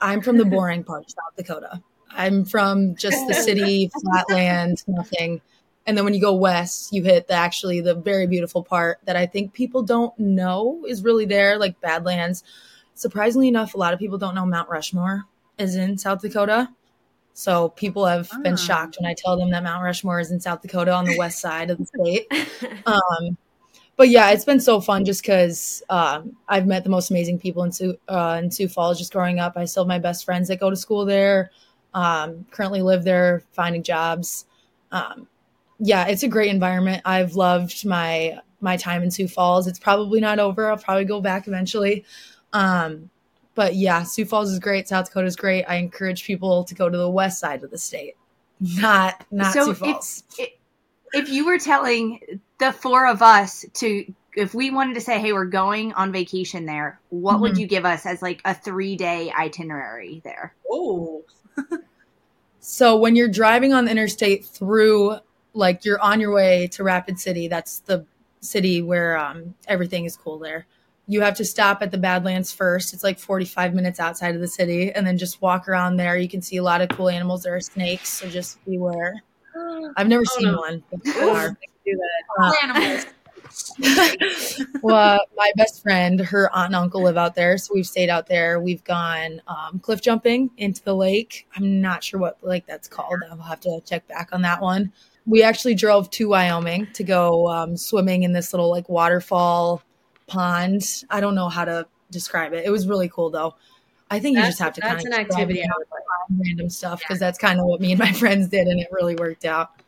[0.00, 1.82] I'm from the boring part of South Dakota.
[2.10, 5.40] I'm from just the city, flatland, nothing.
[5.86, 9.16] And then when you go west, you hit the actually the very beautiful part that
[9.16, 12.44] I think people don't know is really there, like Badlands
[12.98, 15.24] surprisingly enough, a lot of people don't know Mount Rushmore
[15.58, 16.68] is in South Dakota.
[17.32, 18.56] So people have been ah.
[18.56, 21.38] shocked when I tell them that Mount Rushmore is in South Dakota on the west
[21.40, 22.26] side of the state.
[22.84, 23.36] Um,
[23.96, 27.64] but yeah, it's been so fun just because um, I've met the most amazing people
[27.64, 29.54] in Sioux, uh, in Sioux Falls just growing up.
[29.56, 31.50] I still have my best friends that go to school there,
[31.94, 34.46] um, currently live there, finding jobs.
[34.92, 35.28] Um,
[35.80, 37.02] yeah, it's a great environment.
[37.04, 39.66] I've loved my my time in Sioux Falls.
[39.66, 40.70] It's probably not over.
[40.70, 42.04] I'll probably go back eventually.
[42.52, 43.10] Um,
[43.58, 44.86] but yeah, Sioux Falls is great.
[44.86, 45.64] South Dakota is great.
[45.64, 48.14] I encourage people to go to the west side of the state,
[48.60, 50.22] not not so Sioux Falls.
[50.38, 50.50] If,
[51.12, 55.32] if you were telling the four of us to, if we wanted to say, "Hey,
[55.32, 57.42] we're going on vacation there," what mm-hmm.
[57.42, 60.54] would you give us as like a three day itinerary there?
[60.70, 61.24] Oh.
[62.60, 65.16] so when you're driving on the interstate through,
[65.52, 68.06] like you're on your way to Rapid City, that's the
[68.40, 70.68] city where um, everything is cool there
[71.08, 72.92] you have to stop at the Badlands first.
[72.92, 76.18] It's like 45 minutes outside of the city, and then just walk around there.
[76.18, 77.42] You can see a lot of cool animals.
[77.42, 79.14] There are snakes, so just beware.
[79.96, 80.58] I've never oh, seen no.
[80.58, 81.56] one before.
[82.40, 83.02] Uh,
[84.82, 88.26] well, my best friend, her aunt and uncle live out there, so we've stayed out
[88.26, 88.60] there.
[88.60, 91.48] We've gone um, cliff jumping into the lake.
[91.56, 93.20] I'm not sure what lake that's called.
[93.30, 94.92] I'll have to check back on that one.
[95.24, 99.82] We actually drove to Wyoming to go um, swimming in this little like waterfall
[100.28, 101.04] pond.
[101.10, 102.64] I don't know how to describe it.
[102.64, 103.54] It was really cool though.
[104.10, 106.46] I think that's, you just have to kind of an activity I would like.
[106.46, 107.26] random stuff because yeah.
[107.26, 109.82] that's kind of what me and my friends did and it really worked out.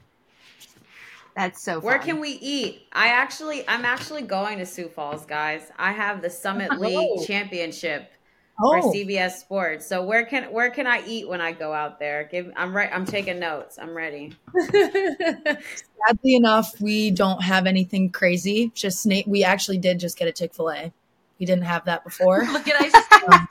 [1.36, 1.82] That's so fun.
[1.84, 2.86] Where can we eat?
[2.92, 5.70] I actually I'm actually going to Sioux Falls, guys.
[5.78, 7.24] I have the Summit League oh.
[7.24, 8.12] Championship
[8.62, 8.82] oh.
[8.82, 9.86] for CBS Sports.
[9.86, 12.24] So where can where can I eat when I go out there?
[12.24, 12.90] Give I'm right.
[12.92, 13.78] I'm taking notes.
[13.80, 14.32] I'm ready.
[14.70, 18.72] Sadly enough, we don't have anything crazy.
[18.74, 20.92] Just we actually did just get a Chick Fil A.
[21.38, 22.44] We didn't have that before.
[22.52, 23.46] Look at I.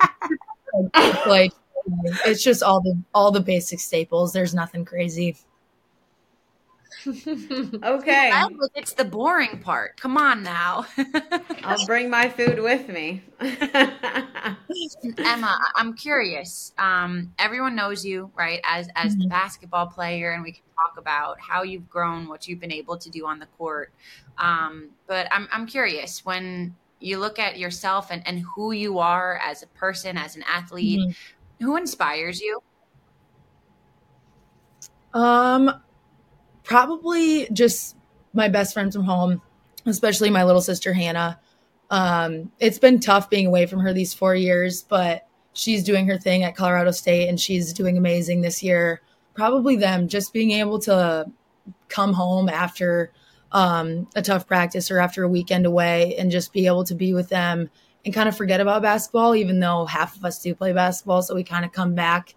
[0.94, 1.52] Um, like
[2.26, 4.34] it's just all the all the basic staples.
[4.34, 5.38] There's nothing crazy.
[7.08, 8.30] Okay.
[8.32, 10.00] Well, it's the boring part.
[10.00, 10.86] Come on now.
[11.64, 13.24] I'll bring my food with me.
[15.18, 16.74] Emma, I'm curious.
[16.78, 19.22] Um, everyone knows you, right, as as mm-hmm.
[19.22, 22.98] the basketball player, and we can talk about how you've grown, what you've been able
[22.98, 23.94] to do on the court.
[24.38, 29.40] Um, but I'm I'm curious when you look at yourself and, and who you are
[29.44, 31.66] as a person, as an athlete, mm-hmm.
[31.66, 32.62] who inspires you?
[35.14, 35.82] Um,
[36.70, 37.98] probably just
[38.32, 39.42] my best friends from home,
[39.88, 41.40] especially my little sister Hannah.
[41.90, 46.20] Um, it's been tough being away from her these four years, but she's doing her
[46.20, 49.02] thing at Colorado State and she's doing amazing this year.
[49.34, 51.26] Probably them just being able to
[51.88, 53.12] come home after
[53.52, 57.16] um, a tough practice or after a weekend away and just be able to be
[57.16, 57.72] with them
[58.06, 61.24] and kind of forget about basketball, even though half of us do play basketball.
[61.24, 62.36] So we kind of come back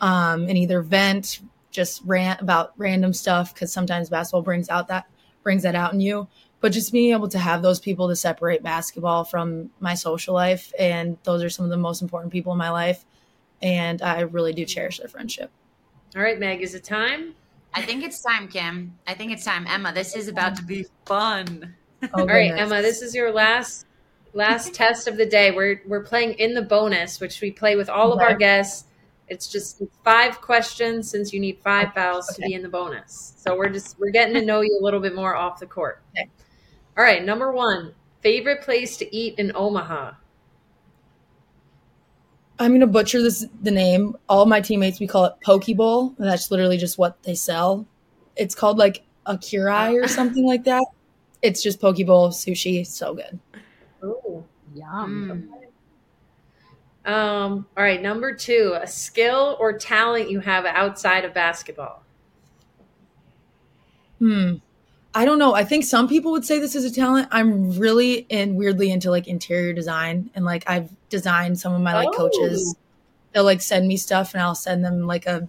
[0.00, 1.40] um, and either vent,
[1.72, 5.06] just rant about random stuff because sometimes basketball brings out that
[5.42, 6.28] brings that out in you.
[6.60, 10.72] But just being able to have those people to separate basketball from my social life
[10.78, 13.04] and those are some of the most important people in my life
[13.62, 15.50] and i really do cherish their friendship.
[16.14, 17.34] All right meg is it time?
[17.74, 18.96] I think it's time kim.
[19.06, 19.66] I think it's time.
[19.66, 21.74] Emma this is about to be fun.
[22.02, 23.86] Oh, all right emma this is your last
[24.34, 25.50] last test of the day.
[25.50, 28.86] We're we're playing in the bonus, which we play with all of our guests.
[29.28, 33.34] It's just five questions since you need five fouls to be in the bonus.
[33.36, 36.02] So we're just we're getting to know you a little bit more off the court.
[36.14, 36.28] Okay.
[36.98, 40.12] All right, number one, favorite place to eat in Omaha.
[42.58, 44.16] I'm gonna butcher this the name.
[44.28, 46.14] All my teammates we call it Poke Bowl.
[46.18, 47.86] and That's literally just what they sell.
[48.36, 50.84] It's called like a Curai or something like that.
[51.40, 52.86] It's just Poke Bowl sushi.
[52.86, 53.40] So good.
[54.02, 54.44] Oh.
[54.74, 55.48] Yum.
[55.50, 55.61] Mm.
[57.04, 62.04] Um, all right, number two, a skill or talent you have outside of basketball.
[64.18, 64.54] Hmm.
[65.14, 65.52] I don't know.
[65.54, 67.28] I think some people would say this is a talent.
[67.30, 71.92] I'm really and weirdly into like interior design and like I've designed some of my
[71.94, 72.16] like Oh.
[72.30, 72.76] coaches.
[73.32, 75.48] They'll like send me stuff and I'll send them like a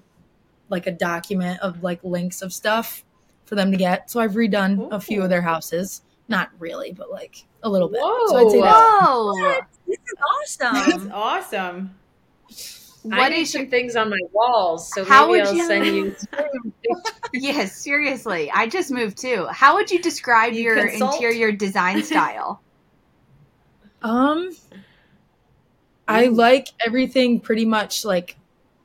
[0.70, 3.04] like a document of like links of stuff
[3.46, 4.10] for them to get.
[4.10, 6.02] So I've redone a few of their houses.
[6.28, 8.00] Not really, but like a little bit.
[8.02, 9.34] So I'd say Whoa.
[9.42, 9.62] that.
[9.62, 9.62] Whoa.
[9.88, 11.02] This is awesome.
[11.02, 11.96] That's awesome.
[13.12, 15.54] I What need is some your things on my walls, so How maybe would I'll
[15.56, 16.16] you- send you.
[17.34, 18.50] Yes, seriously.
[18.52, 19.48] I just moved too.
[19.52, 21.16] How would you describe You your consult?
[21.16, 22.62] interior design style?
[24.02, 24.52] Um,
[26.08, 28.38] I like everything pretty much like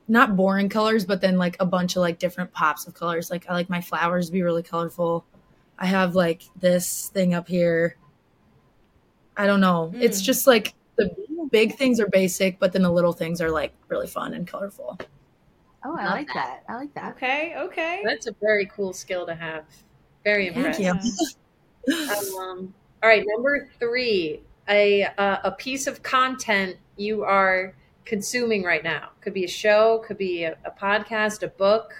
[0.07, 3.29] not boring colors, but then like a bunch of like different pops of colors.
[3.29, 5.25] Like I like my flowers to be really colorful.
[5.79, 7.95] I have like this thing up here.
[9.37, 9.91] I don't know.
[9.95, 10.25] It's Mm.
[10.25, 11.09] just like the
[11.51, 14.99] big things are basic, but then the little things are like really fun and colorful.
[15.85, 16.63] Oh, I Love like that.
[16.67, 16.73] that.
[16.73, 17.15] I like that.
[17.15, 18.01] Okay, okay.
[18.05, 19.63] That's a very cool skill to have.
[20.25, 20.97] Very Thank impressive.
[21.05, 21.27] you.
[22.37, 27.73] Um, all right, number three, a uh, a piece of content you are
[28.05, 29.09] consuming right now.
[29.21, 31.93] Could be a show, could be a, a podcast, a book.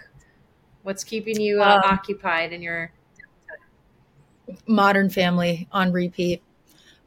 [0.84, 2.92] What's keeping you uh, Um, occupied in your?
[4.68, 6.42] Modern Family on repeat.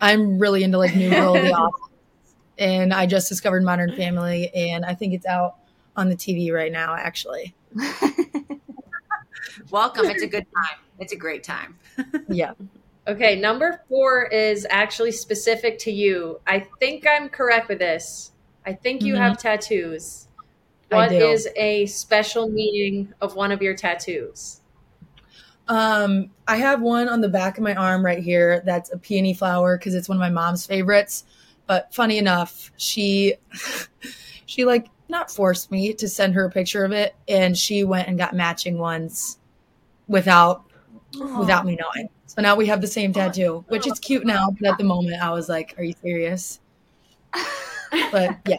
[0.00, 1.80] I'm really into like New Girl, The Office,
[2.58, 5.56] and I just discovered Modern Family, and I think it's out
[5.96, 6.94] on the TV right now.
[6.96, 7.54] Actually,
[9.70, 10.06] Welcome.
[10.06, 10.78] It's a good time.
[10.98, 11.78] It's a great time.
[12.28, 12.52] yeah.
[13.08, 16.40] Okay, number four is actually specific to you.
[16.46, 18.32] I think I'm correct with this.
[18.64, 19.18] I think you Mhm.
[19.18, 20.28] have tattoos.
[20.90, 21.16] I What do.
[21.16, 24.60] is a special meaning of one of your tattoos?
[25.72, 28.62] Um, I have one on the back of my arm right here.
[28.66, 31.24] That's a peony flower because it's one of my mom's favorites.
[31.66, 33.36] But funny enough, she
[34.46, 38.06] she like not forced me to send her a picture of it, and she went
[38.06, 39.38] and got matching ones
[40.08, 40.64] without
[41.38, 42.10] without me knowing.
[42.26, 44.54] So now we have the same tattoo, which is cute now.
[44.60, 46.60] But at the moment, I was like, "Are you serious?"
[48.10, 48.56] But yeah,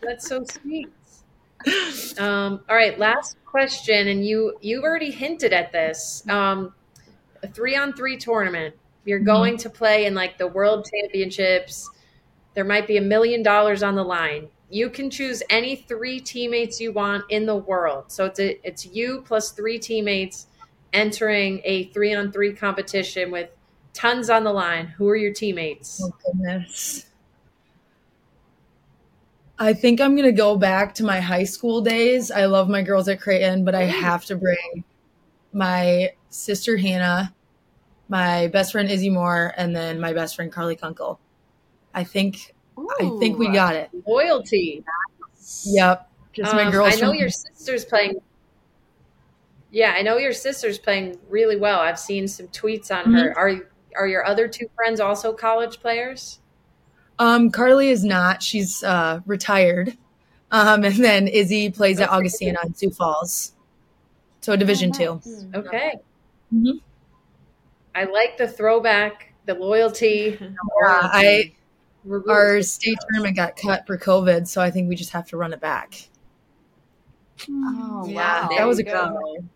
[0.00, 0.88] That's so sweet.
[2.18, 6.22] Um, all right, last question, and you you've already hinted at this.
[6.28, 6.74] Um,
[7.42, 8.74] a three on three tournament.
[9.06, 9.24] You're Mhm.
[9.24, 11.88] going to play in like the World Championships.
[12.52, 14.48] There might be a million dollars on the line.
[14.68, 18.04] You can choose any three teammates you want in the world.
[18.08, 20.48] So it's a, it's you plus three teammates
[20.92, 23.48] entering a three on three competition with
[23.94, 24.86] tons on the line.
[24.98, 26.02] Who are your teammates?
[26.04, 27.05] oh goodness.
[29.58, 32.30] I think I'm gonna go back to my high school days.
[32.30, 34.84] I love my girls at Creighton, but I have to bring
[35.52, 37.34] my sister Hannah,
[38.08, 41.18] my best friend Izzy Moore, and then my best friend Carly Kunkel.
[41.94, 42.54] I think
[43.00, 43.88] I think we got it.
[44.06, 44.84] Loyalty.
[45.64, 46.10] Yep.
[46.34, 46.88] Just my Um, girls.
[46.94, 48.16] I know from- your sister's playing.
[49.70, 51.80] Yeah, I know your sister's playing really well.
[51.80, 53.30] I've seen some tweets on her.
[53.30, 53.38] Mm-hmm.
[53.38, 56.40] Are are your other two friends also college players?
[57.18, 58.42] Um, Carly is not.
[58.42, 59.96] She's uh, retired.
[60.50, 62.16] Um, and then Izzy plays at Okay.
[62.18, 63.52] Augustana in Sioux Falls.
[64.40, 65.14] So Division Oh, Two.
[65.30, 65.46] nice.
[65.54, 65.94] Okay.
[66.54, 66.80] Mhm.
[67.94, 70.38] I like the throwback, the loyalty.
[70.40, 70.48] Uh,
[70.86, 71.52] I
[72.04, 75.26] We're our for- state tournament got cut for COVID, so I think we just have
[75.30, 76.08] to run it back.
[77.50, 78.48] Oh, Yeah, wow.
[78.56, 79.50] that was a you good one.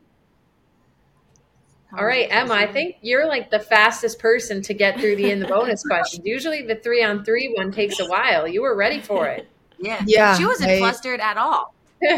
[1.98, 2.55] All right, Emma.
[2.55, 6.22] I think you're like the fastest person to get through the in the bonus questions.
[6.24, 8.47] Usually, the three on three one takes a while.
[8.47, 9.49] You were ready for it.
[9.82, 10.03] Yeah.
[10.07, 11.72] Yeah, She wasn't I- flustered at all.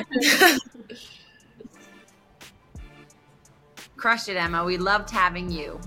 [3.96, 4.64] Crushed it, Emma.
[4.64, 5.80] We loved having you.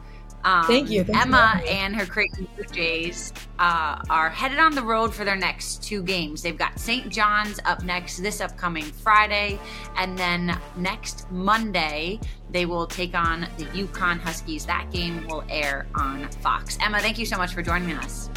[0.44, 1.04] Um, Thank you.
[1.04, 1.70] Thank Emma for having me.
[1.72, 6.04] and her Creighton Blue Jays uh, are headed on the road for their next two
[6.04, 6.42] games.
[6.42, 7.10] They've got St.
[7.10, 9.60] John's up next this upcoming Friday,
[9.98, 12.20] and then next Monday
[12.52, 14.66] they will take on the UConn Huskies.
[14.66, 16.78] That game will air on Fox.
[16.82, 18.30] Emma, thank you so much for joining us.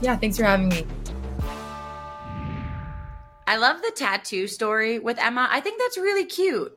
[0.00, 0.86] Yeah, thanks for having me.
[3.46, 5.48] I love the tattoo story with Emma.
[5.50, 6.76] I think that's really cute.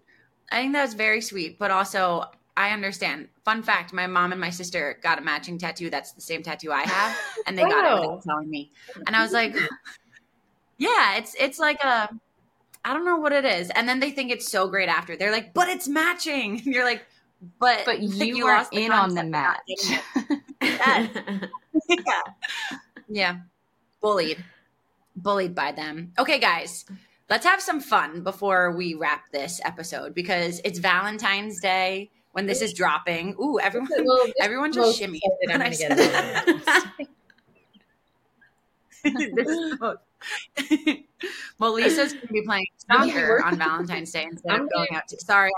[0.51, 2.25] I think that's very sweet, but also
[2.57, 3.29] I understand.
[3.45, 5.89] Fun fact: my mom and my sister got a matching tattoo.
[5.89, 8.01] That's the same tattoo I have, and they got it Wow.
[8.01, 8.71] without telling me.
[9.05, 9.55] And I was like,
[10.77, 12.09] "Yeah, it's it's like a,
[12.83, 15.15] I don't know what it is." And then they think it's so great after.
[15.15, 17.05] They're like, "But it's matching." And you're like,
[17.59, 19.59] "But But you, the in on the match.
[19.79, 20.27] not
[20.61, 21.49] getting it."
[21.89, 22.21] yeah.
[23.07, 23.37] Yeah.
[24.01, 24.43] Bullied.
[25.15, 26.11] Bullied by them.
[26.19, 26.85] Okay, guys.
[27.29, 32.61] Let's have some fun before we wrap this episode because it's Valentine's Day when this
[32.61, 33.33] is dropping.
[33.41, 35.19] Ooh, everyone Well, this everyone just shimmy.
[35.23, 36.93] excited when I gonna said get that.
[39.33, 39.97] This is most-
[41.57, 44.61] well, Lisa's going to be playing I'm gonna be soccer on Valentine's Day instead I'm
[44.65, 45.17] of going out to.
[45.19, 45.49] Sorry,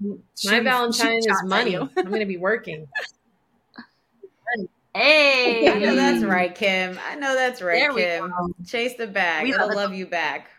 [0.00, 1.76] I'm My shooting- Valentine shooting is money.
[1.76, 2.88] I'm going to be working.
[4.94, 6.98] Hey, I know that's right, Kim.
[7.08, 8.32] I know that's right, There we Kim.
[8.66, 9.44] Chase the bag.
[9.44, 10.50] We It'll love love you back.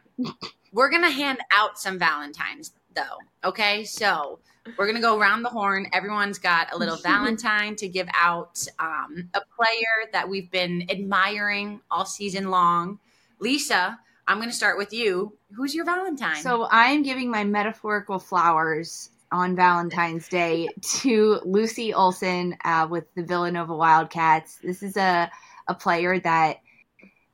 [0.71, 3.47] We're gonna hand out some Valentines though.
[3.47, 4.39] Okay, so
[4.77, 5.87] we're gonna go around the horn.
[5.93, 8.65] Everyone's got a little Valentine to give out.
[8.79, 12.99] Um, a player that we've been admiring all season long.
[13.39, 15.33] Lisa, I'm gonna start with you.
[15.55, 16.41] Who's your Valentine?
[16.41, 20.67] So I'm giving my metaphorical flowers on Valentine's Day
[20.99, 24.57] to Lucy Olsen uh, with the Villanova Wildcats.
[24.63, 25.29] This is a
[25.67, 26.57] a player that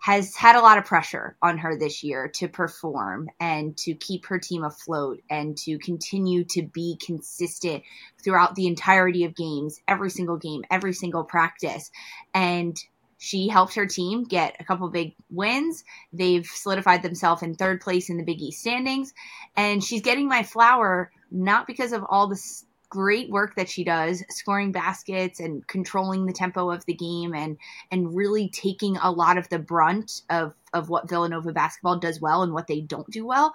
[0.02, 4.26] has had a lot of pressure on her this year to perform and to keep
[4.26, 7.84] her team afloat and to continue to be consistent
[8.24, 11.92] throughout the entirety of games, every single game, every single practice.
[12.34, 12.76] And
[13.20, 15.84] she helped her team get a couple big wins.
[16.12, 19.14] They've solidified themselves in third place in the Big East standings.
[19.56, 24.22] And she's getting my flower not because of all this great work that she does,
[24.30, 27.58] scoring baskets and controlling the tempo of the game and
[27.90, 32.44] and really taking a lot of the brunt of of what Villanova basketball does well
[32.44, 33.54] and what they don't do well.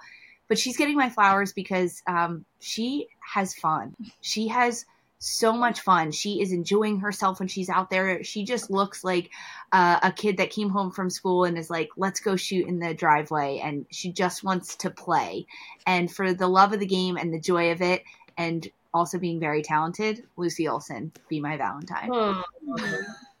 [0.49, 3.95] But she's getting my flowers because um, she has fun.
[4.21, 4.85] She has
[5.19, 6.11] so much fun.
[6.11, 8.23] She is enjoying herself when she's out there.
[8.23, 9.29] She just looks like
[9.71, 12.79] uh, a kid that came home from school and is like, let's go shoot in
[12.79, 13.59] the driveway.
[13.63, 15.45] And she just wants to play.
[15.85, 18.03] And for the love of the game and the joy of it,
[18.37, 18.67] and
[18.97, 22.09] also being very talented, Lucy Olsen, be my Valentine.
[22.11, 22.43] Oh,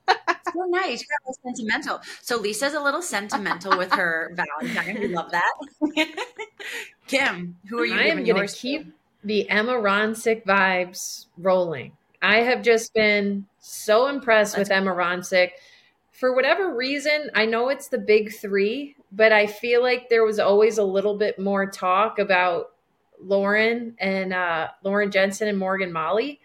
[0.07, 1.01] so nice.
[1.01, 2.01] You got a little sentimental.
[2.21, 4.99] So Lisa's a little sentimental with her Valentine.
[4.99, 5.53] We love that.
[7.07, 8.93] Kim, who are you I am going to keep
[9.23, 11.93] the Emma Ronsiek vibes rolling.
[12.21, 15.51] I have just been so impressed with Emma Ronsiek.
[16.11, 20.39] For whatever reason, I know it's the big three, but I feel like there was
[20.39, 22.71] always a little bit more talk about
[23.21, 26.39] Lauren and uh, Lauren Jensen and Morgan Maly.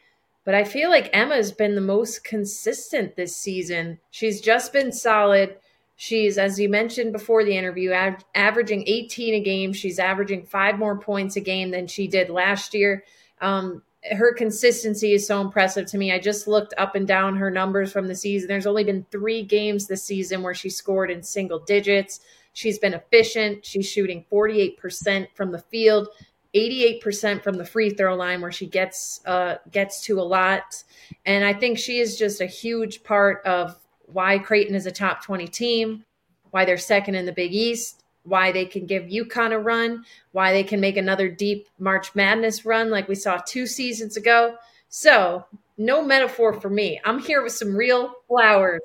[0.45, 4.01] But I feel like Emma's been the most consistent this season.
[4.11, 5.57] She's just been solid.
[5.97, 9.73] She's, as you mentioned before the interview, av- averaging 18 a game.
[9.73, 13.05] She's averaging five more points a game than she did last year.
[13.41, 16.13] Um, her consistency is so impressive to me.
[16.13, 18.49] I just looked up and down her numbers from the season.
[18.49, 22.21] There's only been three games this season where she scored in single digits.
[22.53, 23.65] She's been efficient.
[23.65, 26.09] She's shooting 48% from the field,
[26.55, 30.83] 88% from the free throw line where she gets uh, gets to a lot.
[31.25, 33.77] And I think she is just a huge part of
[34.07, 36.05] why Creighton is a top 20 team,
[36.51, 40.53] why they're second in the Big East, why they can give UConn a run, why
[40.53, 44.57] they can make another deep March Madness run like we saw two seasons ago.
[44.89, 45.47] So,
[45.79, 47.01] no metaphor for me.
[47.05, 48.83] I'm here with some real flowers.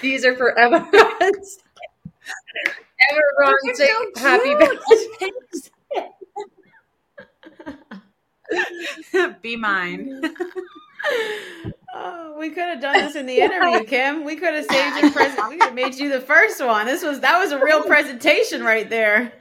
[0.00, 0.88] These are for Emma.
[3.10, 3.86] Emma Runs, so
[4.16, 5.30] happy birthday.
[9.42, 10.22] Be mine.
[11.94, 14.24] Oh, we could have done this in the interview, Kim.
[14.24, 15.48] We could have saved your present.
[15.48, 16.86] We could have made you the first one.
[16.86, 19.32] This was that was a real presentation right there.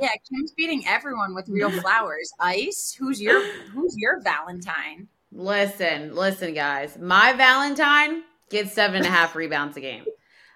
[0.00, 2.32] Yeah, Kim's beating everyone with real flowers.
[2.40, 5.08] Ice, who's your who's your Valentine?
[5.30, 6.96] listen, listen, guys.
[6.98, 10.04] My Valentine gets seven and a half rebounds a game.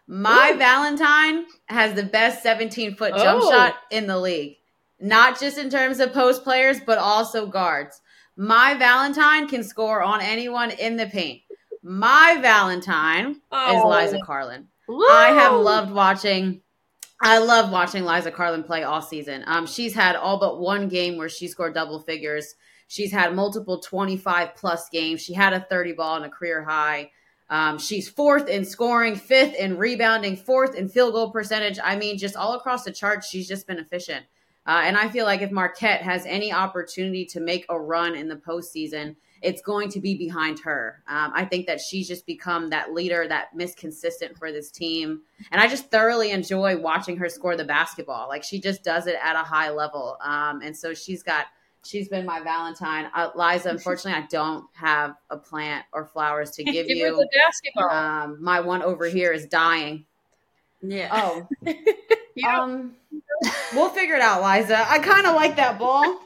[0.07, 0.59] My Ooh.
[0.59, 3.51] Valentine has the best 17 foot jump Oh.
[3.51, 4.57] shot in the league.
[5.05, 8.01] Not just in terms of post players, but also guards.
[8.37, 11.43] My Valentine can score on anyone in the paint.
[11.83, 13.89] My Valentine is Oh.
[13.89, 14.65] Liza Karlen.
[14.89, 16.63] I have loved watching.
[17.21, 19.45] I love watching Liza Karlen play all season.
[19.47, 22.55] Um, she's had all but one game where she scored double figures.
[22.89, 25.21] She's had multiple 25 plus games.
[25.21, 27.11] She had a 30 ball and a career high.
[27.51, 31.79] Um, she's fourth in scoring, fifth in rebounding, fourth in field goal percentage.
[31.83, 34.25] I mean, just all across the charts, she's just been efficient.
[34.67, 38.29] Uh, and I feel like if Marquette has any opportunity to make a run in
[38.29, 41.03] the postseason, it's going to be behind her.
[41.07, 45.21] Um, I think that she's just become that leader, that Miss Consistent for this team.
[45.51, 48.27] And I just thoroughly enjoy watching her score the basketball.
[48.29, 50.17] Like she just does it at a high level.
[50.23, 51.47] Um, and so she's got
[51.85, 53.11] she's been my Valentine.
[53.15, 57.15] Uh, Liza, unfortunately, I don't have a plant or flowers to give Give you.
[57.17, 57.91] the basketball.
[57.91, 60.07] Um, my one over here is dying.
[60.87, 61.09] Yeah.
[61.13, 61.49] Oh,
[62.37, 62.61] Yeah.
[62.61, 62.97] um,
[63.75, 64.91] we'll figure it out, Liza.
[64.91, 66.21] I kind of like that ball.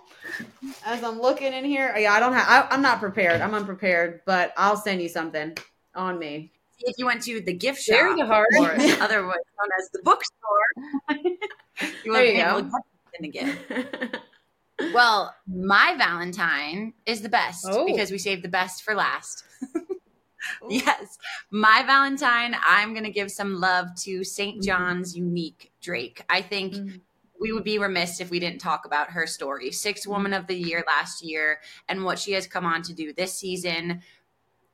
[0.84, 2.46] As I'm looking in here, yeah, I don't have.
[2.70, 3.40] I, I'm not prepared.
[3.40, 5.56] I'm unprepared, but I'll send you something
[5.94, 6.50] on me.
[6.80, 8.46] if you went to the gift shop, Very hard.
[8.58, 8.70] or
[9.02, 10.68] otherwise known as the bookstore,
[12.04, 12.56] you There you go.
[12.56, 14.16] to get something to gift.
[14.94, 17.84] Well, my Valentine is the best Oh.
[17.84, 19.44] because we saved the best for last.
[20.68, 21.18] Yes,
[21.50, 24.62] my Valentine, I'm going to give some love to St.
[24.62, 26.22] John's Unique Drake.
[26.28, 27.00] I think Mhm.
[27.40, 29.70] we would be remiss if we didn't talk about her story.
[29.70, 33.12] Sixth Woman of the Year last year, and what she has come on to do
[33.12, 34.02] this season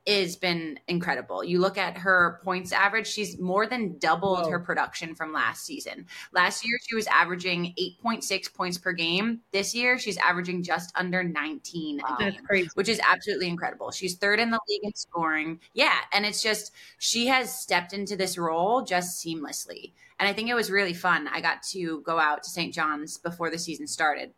[0.06, 1.42] has been incredible.
[1.42, 4.50] You look at her points average, she's more than doubled Whoa.
[4.50, 6.06] her production from last season.
[6.32, 7.74] Last year, she was averaging
[8.04, 9.40] 8.6 points per game.
[9.52, 12.16] This year, she's averaging just under 19 Wow.
[12.18, 12.68] game crazy.
[12.74, 13.90] which is absolutely incredible.
[13.90, 15.60] She's third in the league in scoring.
[15.72, 19.92] Yeah, and it's just she has stepped into this role just seamlessly.
[20.20, 21.28] And I think it was really fun.
[21.28, 22.72] I got to go out to St.
[22.72, 24.32] John's before the season started.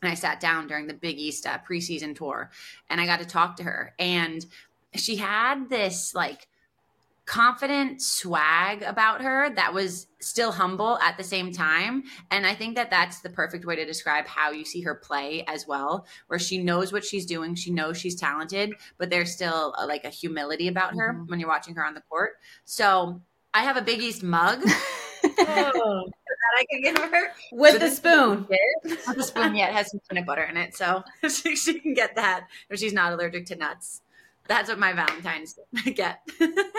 [0.00, 2.52] And I sat down during the Big East uh, preseason tour
[2.88, 3.94] and I got to talk to her.
[3.98, 4.46] And
[4.94, 6.48] she had this like
[7.26, 12.02] confident swag about her that was still humble at the same time.
[12.30, 15.44] And i think that that's the perfect way to describe how you see her play
[15.46, 19.74] as well where she knows what she's doing she knows she's talented but there's still
[19.76, 21.28] a, like a humility about her Mhm.
[21.28, 22.32] when you're watching her on the court.
[22.64, 23.20] So
[23.52, 24.62] i have a big east mug.
[24.64, 24.70] Oh,
[26.38, 27.28] that i can give her.
[27.52, 28.46] With the spoon.
[28.84, 32.46] The spoon yet has some peanut butter in it so she, she can get that.
[32.70, 34.00] If she's not allergic to nuts
[34.48, 35.58] that's what my valentine's
[35.94, 36.20] get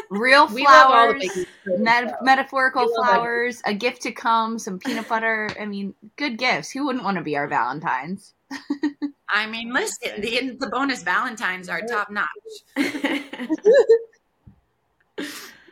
[0.10, 3.12] Real we all the flowers, met- metaphorical We love it.
[3.12, 5.50] flowers, a gift to come, some peanut butter.
[5.60, 6.72] I mean, good gifts.
[6.72, 8.34] Who wouldn't want to be our Valentines?
[9.30, 12.28] I mean, listen, the the bonus Valentines are top notch.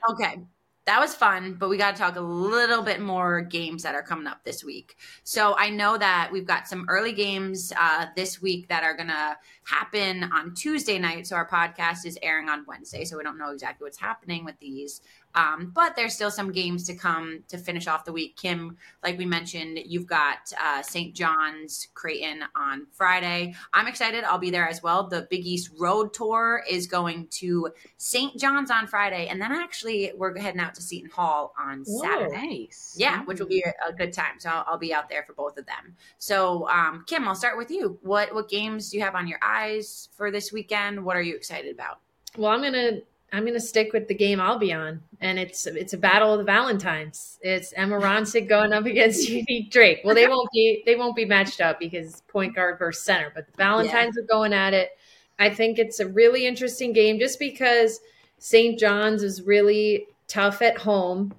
[0.10, 0.40] Okay,
[0.88, 4.02] that was fun, but we got to talk a little bit more games that are
[4.02, 4.96] coming up this week.
[5.26, 9.10] So I know that we've got some early games uh, this week that are going
[9.10, 11.28] to happen on Tuesday night.
[11.28, 14.58] So our podcast is airing on Wednesday, so we don't know exactly what's happening with
[14.62, 15.02] these.
[15.38, 18.36] Um, but there's still some games to come to finish off the week.
[18.38, 21.14] Kim, like we mentioned, you've got uh, St.
[21.14, 23.54] John's Creighton on Friday.
[23.72, 24.24] I'm excited.
[24.24, 25.08] I'll be there as well.
[25.08, 28.36] The Big East Road Tour is going to St.
[28.40, 32.02] John's on Friday, and then actually we're heading out to Seton Hall on Whoa.
[32.02, 32.62] Saturday.
[32.62, 32.96] Nice.
[32.98, 34.40] Yeah, which will be a, a good time.
[34.40, 35.96] So I'll, I'll be out there for both of them.
[36.18, 38.00] So um, Kim, I'll start with you.
[38.02, 41.06] What what games do you have on your eyes for this weekend?
[41.06, 42.00] What are you excited about?
[42.38, 43.02] Well, I'm gonna
[43.32, 46.40] I'm gonna stick with the game I'll be on, and it's it's a battle of
[46.40, 47.38] the Valentines.
[47.42, 50.02] It's Emma Ronsiek going up against Unique Drake.
[50.04, 53.48] Well, they won't be they won't be matched up because point guard versus center, but
[53.48, 54.92] the Valentines are going at it.
[55.40, 58.00] I think it's a really interesting game just because
[58.40, 58.80] St.
[58.80, 61.34] John's is really tough at home.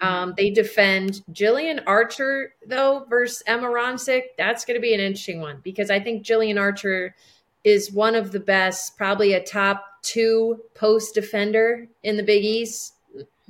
[0.00, 4.22] Um, they defend Jillian Archer though versus Emma Ronsiek.
[4.36, 7.16] That's going to be an interesting one because I think Jillian Archer
[7.64, 12.94] is one of the best, probably a top two post defender in the Big East,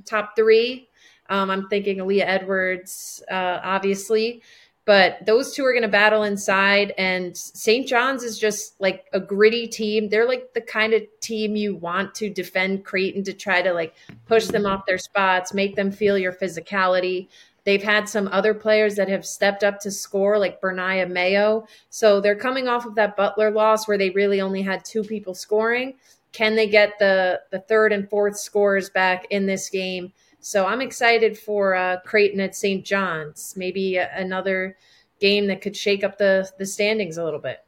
[0.04, 0.88] top three.
[1.28, 4.42] Um, I'm thinking Aaliyah Edwards, uh, obviously,
[4.86, 6.94] but those two are going to battle inside.
[6.96, 7.86] And St.
[7.86, 10.08] John's is just like a gritty team.
[10.08, 13.94] They're like the kind of team you want to defend Creighton to try to like
[14.24, 17.28] push them off their spots, make them feel your physicality.
[17.68, 21.66] They've had some other players that have stepped up to score, like Ber'Nyah Mayo.
[21.90, 25.34] So they're coming off of that Butler loss where they really only had two people
[25.34, 25.92] scoring.
[26.32, 30.14] Can they get the the third and fourth scores back in this game?
[30.40, 32.82] So I'm excited for uh, Creighton at St.
[32.82, 33.52] John's.
[33.54, 34.78] Maybe a, another
[35.20, 37.58] game that could shake up the the standings a little bit.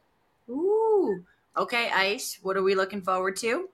[0.48, 1.22] Ooh.
[1.58, 2.38] Okay, Ice.
[2.40, 3.68] What are we looking forward to?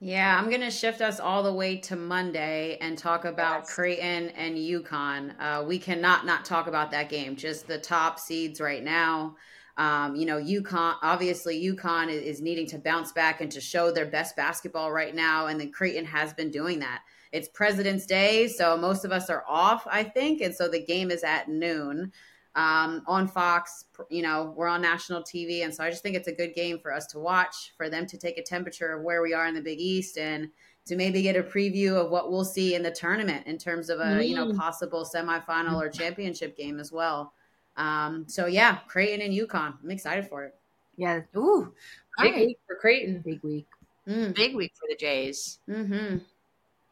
[0.00, 3.74] Yeah, I'm going to shift us all the way to Monday and talk about Yes.
[3.74, 5.34] Creighton and UConn.
[5.40, 7.34] Uh, we cannot not talk about that game.
[7.34, 9.34] Just the top seeds right now.
[9.76, 13.90] Um, you know, UConn, obviously, UConn is, is needing to bounce back and to show
[13.90, 15.48] their best basketball right now.
[15.48, 17.02] And then Creighton has been doing that.
[17.32, 20.40] It's President's Day, so most of us are off, I think.
[20.40, 22.12] And so the game is at noon
[22.58, 23.84] um, on Fox.
[24.10, 26.78] You know, we're on national TV, and so I just think it's a good game
[26.80, 29.54] for us to watch, for them to take a temperature of where we are in
[29.54, 30.48] the Big East, and
[30.86, 34.00] to maybe get a preview of what we'll see in the tournament in terms of
[34.00, 34.56] a you know Mm.
[34.56, 37.32] possible semifinal or championship game as well.
[37.76, 39.74] Um, so yeah, Creighton and UConn.
[39.84, 40.54] I'm excited for it.
[40.96, 41.72] Yeah, Ooh.
[42.20, 42.46] Big right.
[42.46, 43.22] week for Creighton.
[43.24, 43.66] big week.
[44.08, 45.58] Mm, Big week for the Jays.
[45.66, 46.16] hmm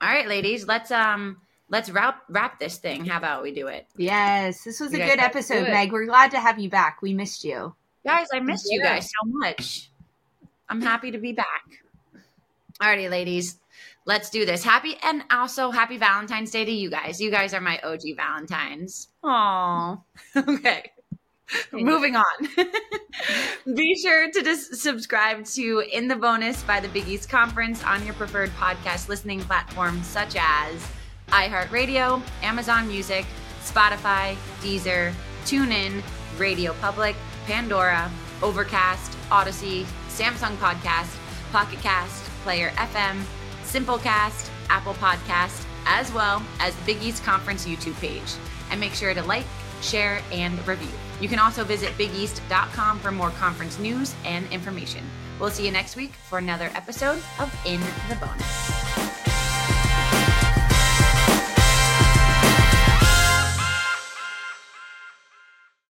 [0.03, 0.67] All right, ladies.
[0.69, 1.39] Let's um
[1.69, 3.05] let's wrap wrap this thing.
[3.05, 3.87] How about we do it?
[3.97, 5.69] Yes, this was a good episode.
[5.69, 5.93] Meg.
[5.93, 7.03] We're glad to have you back.
[7.03, 7.75] We missed you.
[8.05, 9.91] Guys, I missed you guys so much.
[10.69, 11.83] I'm happy to be back.
[12.81, 13.59] Alrighty, ladies,
[14.05, 14.63] let's do this.
[14.63, 17.21] Happy and also happy Valentine's Day to you guys.
[17.21, 19.09] You guys are my OG Valentines.
[19.25, 20.03] Aww.
[20.37, 20.93] okay.
[21.73, 22.25] Moving on.
[23.75, 28.05] Be sure to just subscribe to In the Bonus by the Big East Conference on
[28.05, 30.87] your preferred podcast listening platform, such as
[31.29, 33.27] iHeartRadio, Amazon Music,
[33.63, 35.13] Spotify, Deezer,
[35.45, 36.03] TuneIn,
[36.39, 37.17] Radio Public,
[37.47, 38.11] Pandora,
[38.43, 41.17] Overcast, Odyssey, Samsung Podcast,
[41.53, 43.23] Pocket Cast, Player FM,
[43.65, 48.35] Simplecast, Apple Podcast, as well as the Big East Conference YouTube page.
[48.71, 49.47] And make sure to like,
[49.83, 50.89] share, and review.
[51.21, 55.05] You can also visit bigeast.com for more conference news and information.
[55.41, 59.26] We'll see you next week for another episode of In the Bonus.